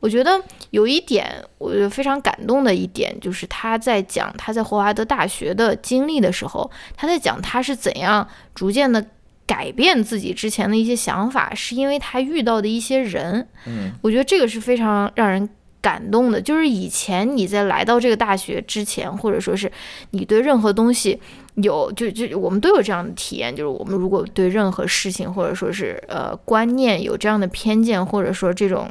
[0.00, 9.04] 我觉得有一点我觉得非常感动的一点，就是他在讲他在霍华德大学的经历的时候，他在讲他是怎样逐渐的。
[9.46, 13.44] 改变自己之前的一些想法，是因为他遇到的一些人。
[13.66, 16.40] 嗯，我觉得这个是非常让人感动的。
[16.40, 19.68] 就是以前你在来到这个大学之前，或者说是
[20.10, 21.20] 你对任何东西
[21.56, 28.88] 有，就就我们都有这样的体验，就是我们如果对任何事情或者说是呃观念有这样的偏见，或者说这种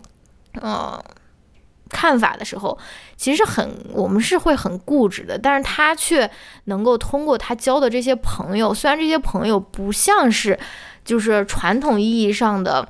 [0.53, 1.03] 呃
[1.89, 2.77] 看法的时候，
[3.15, 6.29] 其实很我们是会很固执的，但是他却
[6.65, 10.57] 能够通过他交的这些朋友，虽然这些朋友不像是
[11.03, 12.87] 就是传统意义上的，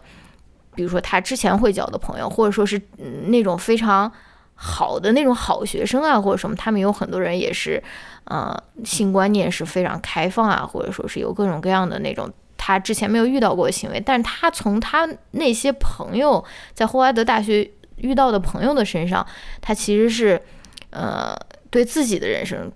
[0.75, 2.81] 比如说他之前会交的朋友，或者说是
[3.27, 4.11] 那种非常
[4.55, 7.81] 好的那种好学生啊，或者什么，他们有很多人也是，
[8.25, 8.53] 呃，
[8.83, 12.29] 性观念是非常开放啊，或者说是有各种各样的那种
[12.69, 16.43] 他之前没有遇到过的行为，但是他从他那些朋友
[16.73, 17.69] 在霍华德大学。
[18.01, 19.27] 遇到的朋友的身上，
[19.59, 20.41] 他其实是，
[20.91, 21.35] 呃，
[21.69, 22.71] 对自己的人生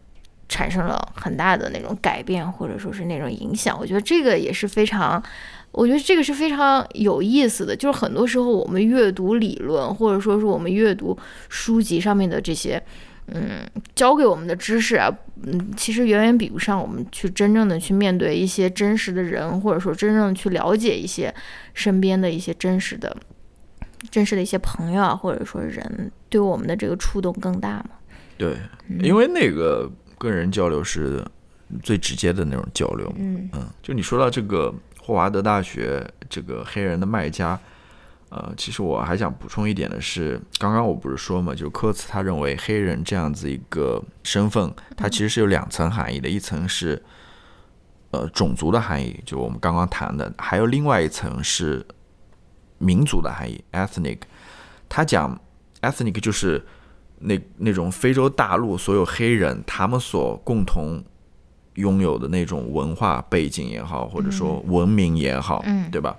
[0.50, 3.80] 产生了很大的那种改变，或者说是那种影响。
[3.80, 5.24] 我觉得这个也是非常，
[5.72, 7.74] 我觉得这个是非常有意思的。
[7.74, 11.18] 就是很多时候我们阅读理论，或者说是我们阅读
[11.48, 12.84] 书籍上面的这些，
[13.28, 13.66] 嗯，
[13.96, 15.10] 教给我们的知识啊，
[15.44, 21.34] 嗯，其实远远比不上我们去真正的去面对一些真实的人，或者说真正去了解一些
[21.74, 23.16] 身边的一些真实的。
[24.12, 27.92] 真实的一些朋友啊，或者说人，对我们的这个触动更大嘛？
[28.38, 28.58] 对，
[29.00, 31.26] 因为那个跟人交流是
[31.82, 33.10] 最直接的那种交流。
[33.18, 37.58] 嗯嗯，就你说到这个霍华德大学这个黑人的卖家，
[38.34, 47.04] 呃，其实我还想补充一点的是，刚刚我不是说嘛，就科茨他认为黑人这样子一个身份，它其实是有两层含义的，一层是
[48.12, 51.86] 呃种族的含义，就我们刚刚谈的，还有另外一层是。
[52.80, 54.18] 民族的含义，ethnic，
[54.90, 55.40] 他讲
[55.80, 56.62] ethnic 就是
[57.20, 61.02] 那那种非洲大陆所有黑人他们所共同
[61.76, 66.14] 拥有的那种文化背景也好，或者说文明也好，嗯，对吧？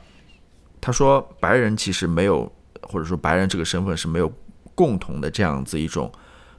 [0.85, 4.31] 他说白人其实没有，或者说白人这个身份是没有
[4.75, 6.13] 共同的这样子一种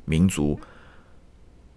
[0.06, 0.60] 民族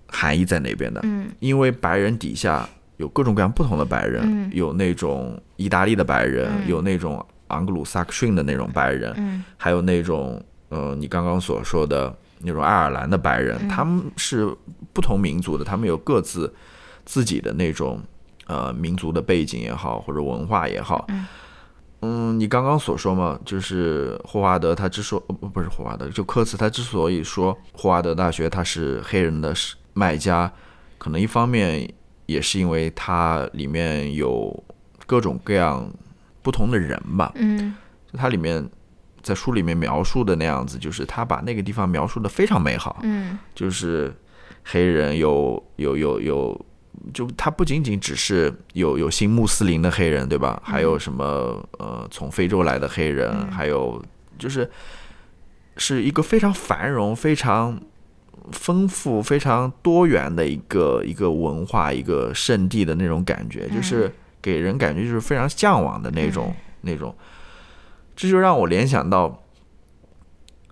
[0.06, 7.22] 含义在那边的，嗯，因为白人底下有各种各样不同的白人，有那种意大利的白人，有那种。
[7.48, 10.38] 昂格鲁萨克逊的那种白人，嗯，还有那种，
[10.68, 14.54] 呃，你刚刚所说的那种爱尔兰的白人，他们是
[14.92, 16.54] 不同民族的，他们有各自
[17.06, 18.02] 自己的那种，
[18.48, 21.24] 呃，民族的背景也好，或者文化也好，嗯，
[22.00, 29.54] 你刚刚所说嘛，就是霍华德他之所不不是霍华德，就科茨他之所以说霍华德大学他是黑人的
[29.94, 30.52] 卖家，
[30.98, 31.92] 可能一方面
[32.26, 34.64] 也是因为它里面有
[35.06, 35.90] 各种各样。
[36.40, 37.74] 不同的人吧，嗯，
[38.10, 38.66] 就它里面
[39.20, 44.14] 在书里面描述的那样子，就是他把那个地方描述的非常美好，嗯，就是
[44.64, 46.66] 黑人有有有有，
[47.12, 50.60] 就他不仅仅只是有有新穆斯林的黑人，对吧？
[50.64, 51.24] 还有什么
[51.78, 54.02] 呃从非洲来的黑人，还有
[54.38, 54.70] 就是
[55.76, 57.80] 是一个非常繁荣、非常
[58.52, 64.12] 丰富、非常多元的一个一个文化一个圣地的那种感觉，就是。
[64.40, 67.12] 给人感觉就是非常向往的那种那种，
[68.14, 69.28] 这就让我联想到《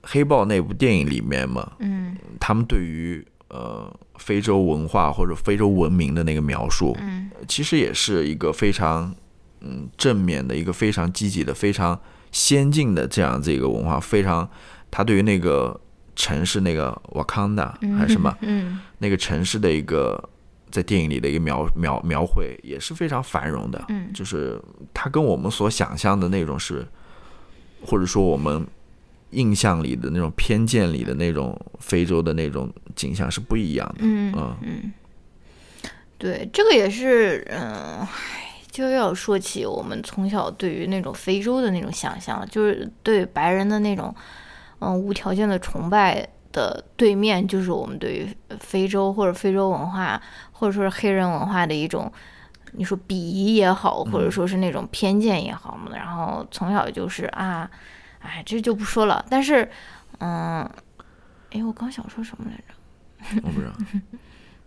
[0.02, 9.14] 黑豹》那部电影里面嘛，嗯，他们对于呃非洲文化或者非洲文明的那个描述，嗯，其实也是一个非常
[9.60, 11.98] 嗯正面的一个非常积极的非常
[12.32, 14.48] 先进的这样子一个文化，非常
[14.90, 15.80] 他对于那个
[16.14, 20.30] 城市那个瓦康达还是什么，嗯，那个城市的一个。
[20.68, 24.60] 在电影里的一个描描描绘也是非常繁荣的，嗯，就是
[24.92, 26.84] 它跟我们所想象的那种是，
[27.86, 28.66] 或者说我们
[29.30, 34.92] 印象里的那种偏见里的那种非洲的那种景象是不一样的，嗯嗯嗯，
[36.18, 38.06] 对，这个也是，嗯，
[38.70, 44.14] 就要说起我们从小对于那种非洲的那种想象，就是对白人的那种，
[44.78, 46.28] 嗯，无条件的崇拜。
[46.52, 48.26] 的对面就是我们对于
[48.60, 50.18] 非洲或者非洲文化，
[50.52, 52.10] 或者说是黑人文化的一种，
[52.72, 55.94] 你说鄙夷也好，或者说是那种偏见也好嘛。
[55.94, 57.70] 然后从小就是啊，
[58.26, 59.24] 哎，这就不说了。
[59.30, 59.68] 但是，
[60.18, 60.62] 嗯，
[61.50, 63.40] 哎，我刚想说什么来着？
[63.44, 63.72] 我不知道。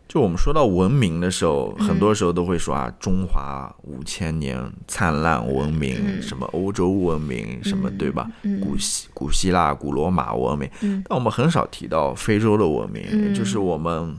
[0.08, 8.28] 就我们说到文明的时候，很多时候都会说啊，中华五千年灿烂文明，什么欧洲文明，什么对吧？
[8.60, 10.68] 古希古希腊、古罗马文明，
[11.08, 14.18] 但我们很少提到非洲的文明，就是我们，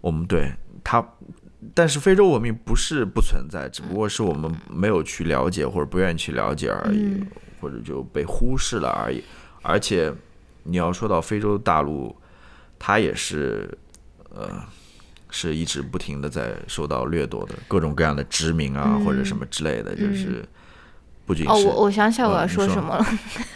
[0.00, 0.50] 我们对
[0.82, 1.06] 它，
[1.74, 7.22] 但是非洲文明不是不存在，只不过是我们没有去了解或者不愿意去了解而已，
[7.64, 9.24] 或者就被忽视了而已。
[9.62, 10.12] 而且
[10.64, 12.14] 你要说到非洲大陆，
[12.78, 13.78] 它也是。
[14.36, 14.50] 呃，
[15.30, 20.44] 是一直不停的在受到掠夺的各种各样的殖民啊，或者什么之类的，就是
[21.24, 23.06] 不仅是哦，我我想起来我要说什么了，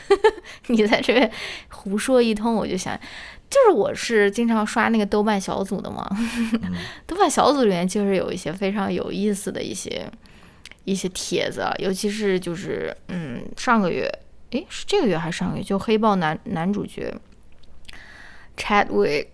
[0.71, 1.29] 你在这边
[1.69, 2.97] 胡说一通，我就想，
[3.51, 6.09] 就是我是经常刷那个豆瓣小组的嘛，
[7.09, 10.09] 豆瓣小组里面就是有一些非常有意思的一些
[10.91, 14.11] 一些帖子，尤其是就是嗯，上个月，
[14.51, 15.63] 诶，是这个月还是上个月？
[15.63, 17.15] 就黑豹男男主角
[18.57, 19.27] Chadwick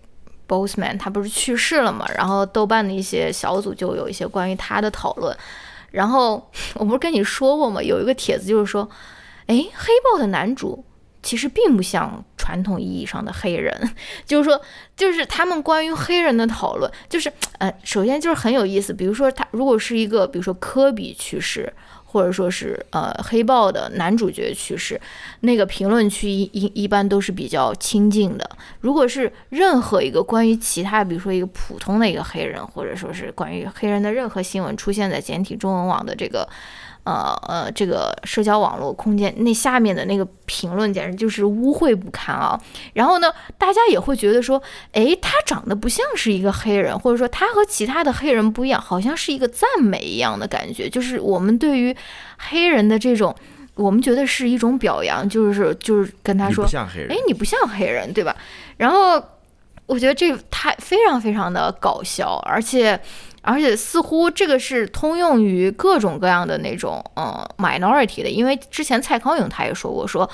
[0.47, 2.05] Boseman 他不是去世了嘛？
[2.17, 5.35] 然后豆瓣的一些小组就有一些关于他的讨论。
[5.91, 7.81] 然后 我不是跟你说过吗？
[7.81, 8.89] 有一个帖子就是说，
[9.47, 10.83] 哎，黑豹的男主
[11.25, 13.75] 其实并不像传统意义上的黑人，
[14.25, 14.61] 就是说，
[14.95, 18.93] 就是他们关于黑人的讨论，就是呃，首先就是很有意思。
[18.93, 21.73] 比如说他如果是一个，比如说科比去世。
[22.07, 24.97] 或者说是呃黑豹的男主角去世，
[25.41, 28.49] 那个评论区一一一般都是比较亲近的。
[28.79, 36.47] 如果是任何一个关于其他，比如说一个普通的一个黑人，或者说是关于黑人的任何新闻出现在简体中文网的这个。
[37.05, 42.59] 呃呃，这个社交网络空间那下面的那个评论简直就是污秽不堪啊！
[42.93, 44.61] 然后呢，大家也会觉得说，
[44.91, 50.89] 哎，他长得不像是一个黑人，或者说他和其他的黑人不一样，好像是一个赞美一样的感觉。
[50.89, 51.95] 就是我们对于
[52.37, 53.35] 黑人的这种，
[53.75, 56.65] 我们觉得是一种表扬，就是就是跟他说，
[57.07, 58.35] 哎，你不像黑人，对吧？
[58.77, 59.23] 然后
[59.85, 62.99] 我觉得这太非常非常的搞笑，而且。
[63.45, 70.27] 而且似乎这个是通用于各种各样的那种呃 minority 的，因为之前蔡康永他也说过，说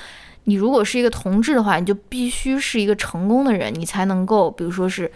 [0.45, 5.11] 你如果是一个同志的话，你就必须是一个成功的人，你才能够，比如说是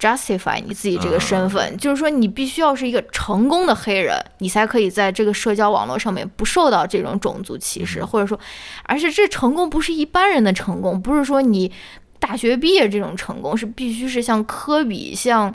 [0.00, 8.40] justify 你自己这个身份，就是说你必须要是一个成功的黑人，你才可以在这个社交网络上面不受到这种种族歧视，或者说，
[8.84, 11.70] 而且这成功不是一般人的成功，不是说你
[12.18, 15.54] 大学毕业这种成功，是必须是像科比像。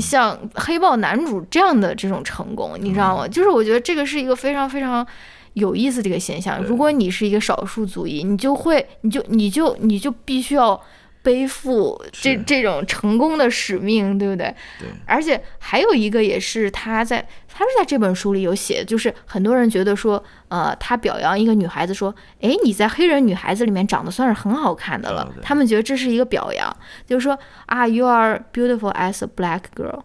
[0.00, 3.28] 像黑豹男主这样的这种成功，你知道吗？
[3.28, 5.06] 就是我觉得这个是一个非常非常
[5.54, 6.62] 有意思的一个现象。
[6.62, 10.80] 如果你是一个少数族裔，你就会，你就，你就，你就必须要。
[11.22, 14.54] 背负这这种成功的使命，对不对？
[14.80, 14.88] 对。
[15.06, 25.32] 而且还有一个也是他在，他是在这本书里有写，就是很多人觉得说，呃，他表扬一个女孩子说，哎，你在黑人女孩子里面长得算是很好看的了。
[25.40, 26.76] 他们觉得这是一个表扬，
[27.06, 30.02] 就是说啊，you are beautiful as a black girl，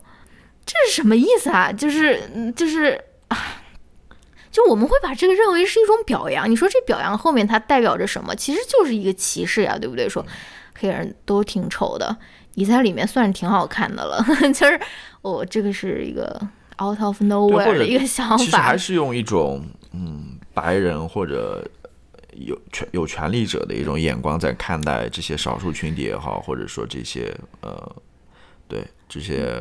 [0.65, 1.71] 这是什么意思啊？
[1.71, 3.37] 就是就是啊，
[4.51, 6.47] 就我们会把这个认为是一种表扬。
[6.47, 8.35] 你说这表扬后面它代表着什么？
[8.35, 10.07] 其实就是一个歧视呀，对不对？
[10.07, 10.23] 说。
[10.79, 12.15] 黑人都挺丑的，
[12.53, 14.23] 你在里面算是挺好看的了。
[14.53, 14.79] 就是
[15.21, 16.29] 我这个是一个
[16.79, 18.37] out of nowhere 的一个想法。
[18.37, 21.67] 其实还是用一种嗯白人或者
[22.33, 27.95] 有权有权力者的一种眼光在看待这些少数群体也好，或者说这些呃
[28.67, 29.59] 对这些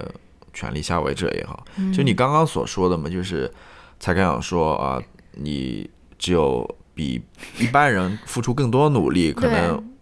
[0.52, 1.64] 权力下位者也好。
[1.94, 3.50] 就你刚刚所说的嘛，就是
[3.98, 5.02] 才刚想说啊，
[5.32, 5.88] 你
[6.18, 7.22] 只有比
[7.58, 9.92] 一般人付出更多努力，可能。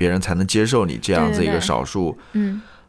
[0.00, 2.16] 别人才能接受你这样子一个少数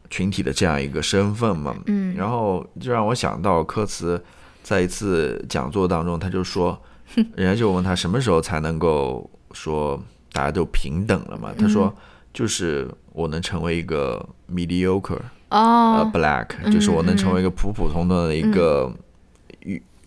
[0.08, 1.76] 群体的这样一个身份嘛？
[1.84, 4.18] 嗯，然后就让我想到科茨
[4.62, 6.80] 在一次讲座当中，他就说，
[7.36, 10.02] 人家就问他什么时候才能够说
[10.32, 11.52] 大家都平等了嘛？
[11.58, 11.94] 他说，
[12.32, 15.18] 就是我能成为一个 mediocre
[15.50, 18.90] 哦，black，就是我能成为一个普普通通的一个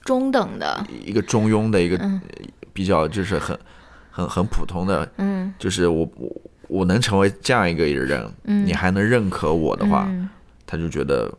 [0.03, 0.84] 中等的。
[1.06, 1.99] 一个中庸的一个
[2.73, 3.56] 比较就是很
[4.10, 6.41] 很很普通的，嗯，就是我我。
[6.68, 10.10] 我能成为这样一个人，你还能认可我的话，
[10.66, 11.32] 他就觉得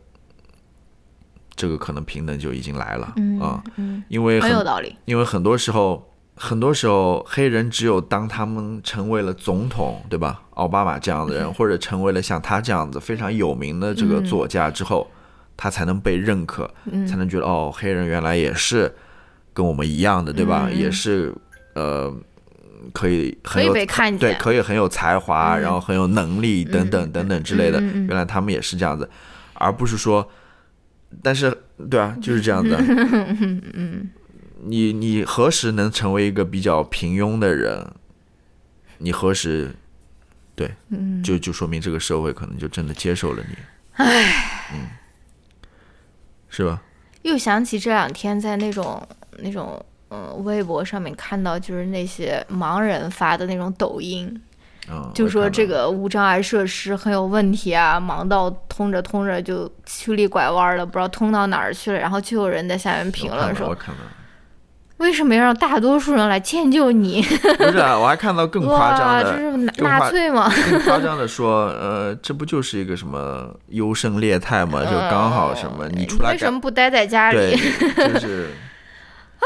[1.55, 3.63] 这个可能平等就已经来了啊。
[4.07, 4.95] 因为很有道理。
[5.05, 10.41] 因为很多时候，很多时候黑人只有当他们成为了总统，对吧？
[10.51, 15.09] 奥巴马这样的人，或者成为了像他这样子非常有名的这个作家之后，
[15.55, 16.69] 他才能被认可，
[17.07, 18.95] 才能觉得哦，黑人原来也是
[19.53, 20.69] 跟我们一样的，对吧？
[20.71, 21.33] 也是
[21.73, 22.13] 呃。
[22.93, 27.81] 可以很有对，可以很有才华，然后很有能力等等等等之类的。
[27.81, 29.09] 原来他们也是这样子，
[29.53, 30.29] 而不是说，
[31.21, 31.55] 但是
[31.89, 32.75] 对啊，就是这样子。
[33.73, 34.09] 嗯，
[34.63, 37.85] 你你何时能成为一个比较平庸的人？
[38.99, 39.75] 你何时
[40.55, 40.71] 对，
[41.23, 43.55] 就就说明这个社会可能就真的接受了你。
[43.93, 44.87] 唉，嗯，
[46.49, 46.81] 是吧？
[47.23, 49.07] 又想起这两天在那种
[49.39, 49.83] 那种。
[50.09, 54.41] 嗯，微博上面看到就是那些盲人发的那种抖音，
[55.13, 61.99] 就说这个无障碍设施很有问题啊，盲道通着通着就曲里拐弯了，不知道通到哪儿去了。
[61.99, 63.75] 然后就有人在下面评论说
[64.95, 67.21] ：“为什么要让大多数人来迁就你？”
[67.59, 70.49] 不是，啊，我还看到更夸张的，这是纳粹吗？
[70.71, 74.85] 更夸张的说，呃，这不就是一个什么优胜劣汰吗？
[74.85, 77.57] 就刚好什么你出来，为什么不待在家里？
[78.13, 78.47] 就是。
[79.39, 79.45] 啊。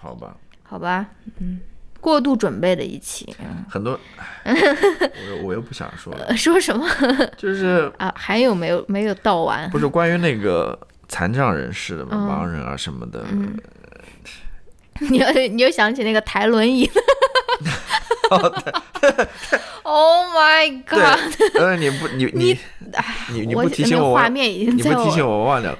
[0.00, 1.06] 好吧，好吧，
[1.40, 1.60] 嗯，
[2.00, 3.34] 过度准备的一期，
[3.68, 3.98] 很多，
[4.44, 6.86] 我我又不想说了，说什么？
[7.36, 9.68] 就是 啊，还有没有没有道完？
[9.70, 10.78] 不是关于那个
[11.08, 13.24] 残障人士的嘛，盲人啊什么的。
[15.08, 16.88] 你又你又想起那个抬轮椅？
[18.30, 18.38] 哦
[19.82, 21.18] ，Oh my god！
[21.58, 22.58] 呃，你不你你
[23.32, 25.78] 你你不提醒我，画面已经你不提醒我忘掉了。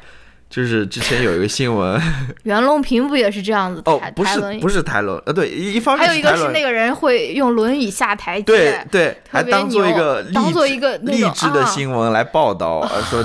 [0.51, 1.99] 就是之前有一个新闻，
[2.43, 3.81] 袁隆平不也是这样子？
[3.87, 13.25] 哦，不是不是抬轮，呃，对，一方面还有一个是那个人会用轮椅下台阶，对对，还当做一个当做一个励志的新闻来报道， 说，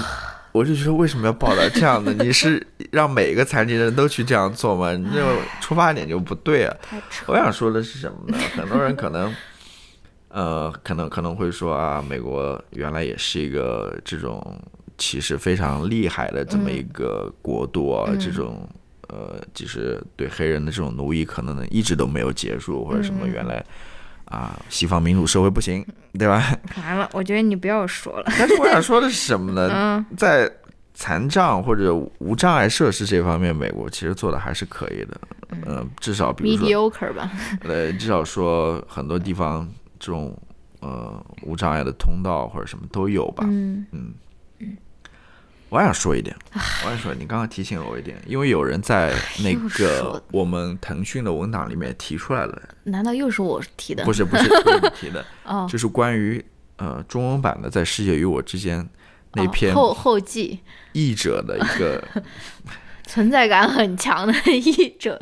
[0.52, 2.14] 我就觉得为什么要报道这样的？
[2.14, 4.92] 你是让每一个残疾人都去这样做吗？
[4.92, 5.20] 你这
[5.60, 6.78] 出发点就不对啊！
[7.26, 8.38] 我想说的是什么呢？
[8.56, 9.36] 很多人可能，
[10.30, 14.62] 呃，可能可能会说啊，美国原来也是一个这种。
[14.98, 18.68] 其实非常厉害的这么一个国度啊，这种
[19.08, 23.64] 呃，就是对黑人的这种奴役可能一直都没有结束，或者什么原来
[24.26, 25.86] 啊，西方民主社会不行，
[26.18, 26.42] 对吧？
[26.78, 28.26] 完了，我觉得你不要说了。
[28.40, 30.04] 但是我想说的是什么呢？
[30.18, 30.52] 在
[30.94, 35.22] 残障或者无障碍设施这方面，美国其实做的还是可以的。
[35.68, 36.66] 嗯，至少比如说，
[37.64, 39.70] 呃，至少说很多地方
[40.00, 40.36] 这种
[40.80, 43.44] 呃无障碍的通道或者什么都有吧。
[43.48, 44.14] 嗯嗯。
[45.70, 46.34] 我想说一点，
[46.86, 49.14] 我想说，你刚刚提醒了我一点，因为有人在
[49.44, 52.62] 那个我们腾讯的文档里面提出来了。
[52.84, 54.06] 难道又是我提的？
[54.06, 55.26] 不是，不是你提的，
[55.68, 56.44] 就是关于
[56.78, 58.82] 呃中文版的《在世界与我之间》
[59.34, 60.60] 那篇后后记
[60.94, 62.02] 译者的一个
[63.04, 65.20] 存在感很强的译者，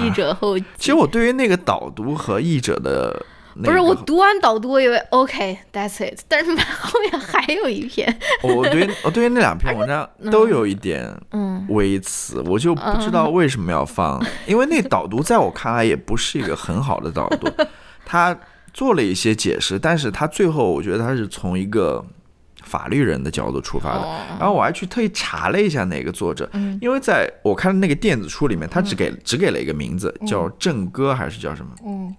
[0.00, 0.64] 译者后记。
[0.78, 3.26] 其实我对于那个导读和译者的。
[3.54, 6.20] 不是我读完导读，我以为 OK，That's it。
[6.28, 6.50] 但是
[6.80, 8.18] 后面还有一篇。
[8.42, 11.12] 我对我对于那两篇文章都有一点
[11.68, 17.48] 微词，我就不知道为什么要放，因为那导读在我看来也不是一个很好的导读。
[18.04, 18.36] 他
[18.72, 22.04] 做了一些解释，但是他最后我觉得他是从一个
[22.62, 24.06] 法律人的角度出发的。
[24.38, 26.48] 然后我还去特意查了一下哪个作者，
[26.80, 31.72] 因为在我看的那个电子书里面，他只给只给了一个名字，叫郑哥还是叫什么？
[31.84, 32.14] 嗯。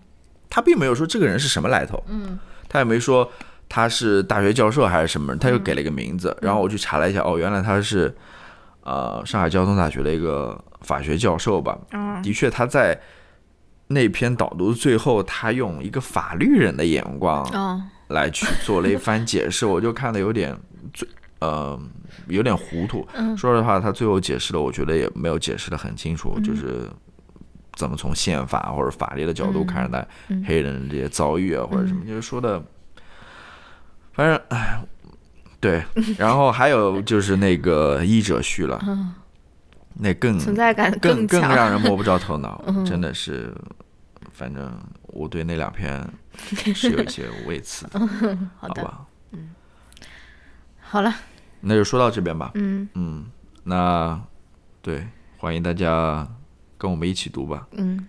[0.51, 2.37] 他并没有说这个人是什么来头，嗯，
[2.67, 3.27] 他也没说
[3.69, 6.35] 他是大学教授还是什么人，他就给了一个名字。
[6.41, 8.13] 然后我去查了一下，哦，原来他是，
[8.83, 11.77] 呃，上海交通大学的一个法学教授吧。
[12.21, 12.99] 的确，他在
[13.87, 20.53] 那篇导读最后，他用一个法律人的眼光来去做了一番解释， 我就看的有点
[20.93, 21.07] 最
[21.39, 21.79] 呃
[22.27, 23.07] 有点糊涂。
[23.37, 26.89] 说实话，他最后解释的，我觉得也没有解释的很清楚，就是。
[27.73, 30.07] 怎么从宪法或者法律的角度看待
[30.45, 32.05] 黑人这些遭遇啊，或者什么？
[32.05, 32.61] 就是说的，
[34.13, 34.81] 反正哎，
[35.59, 35.83] 对。
[36.17, 38.79] 然后还有就是那个医者序了，
[39.95, 43.53] 那更存在感更更让人摸不着头脑， 真的是。
[44.33, 44.71] 反正
[45.07, 46.07] 我对那两篇
[46.73, 47.99] 是有一些微词的，
[48.57, 49.05] 好吧？
[49.31, 49.49] 嗯，
[50.79, 51.13] 好了，
[51.59, 52.51] 那就说到这边吧。
[52.55, 53.25] 嗯嗯，
[53.63, 54.19] 那
[54.81, 55.05] 对，
[55.37, 56.27] 欢迎大家。
[56.81, 57.67] 跟我们一起读吧。
[57.73, 58.07] 嗯，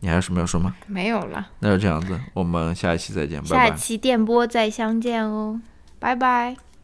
[0.00, 0.76] 你还有什么要说吗？
[0.86, 1.48] 没有了。
[1.60, 3.42] 那就这样子，我们下一期再见。
[3.46, 5.58] 下期电波再相见哦，
[5.98, 6.54] 拜拜。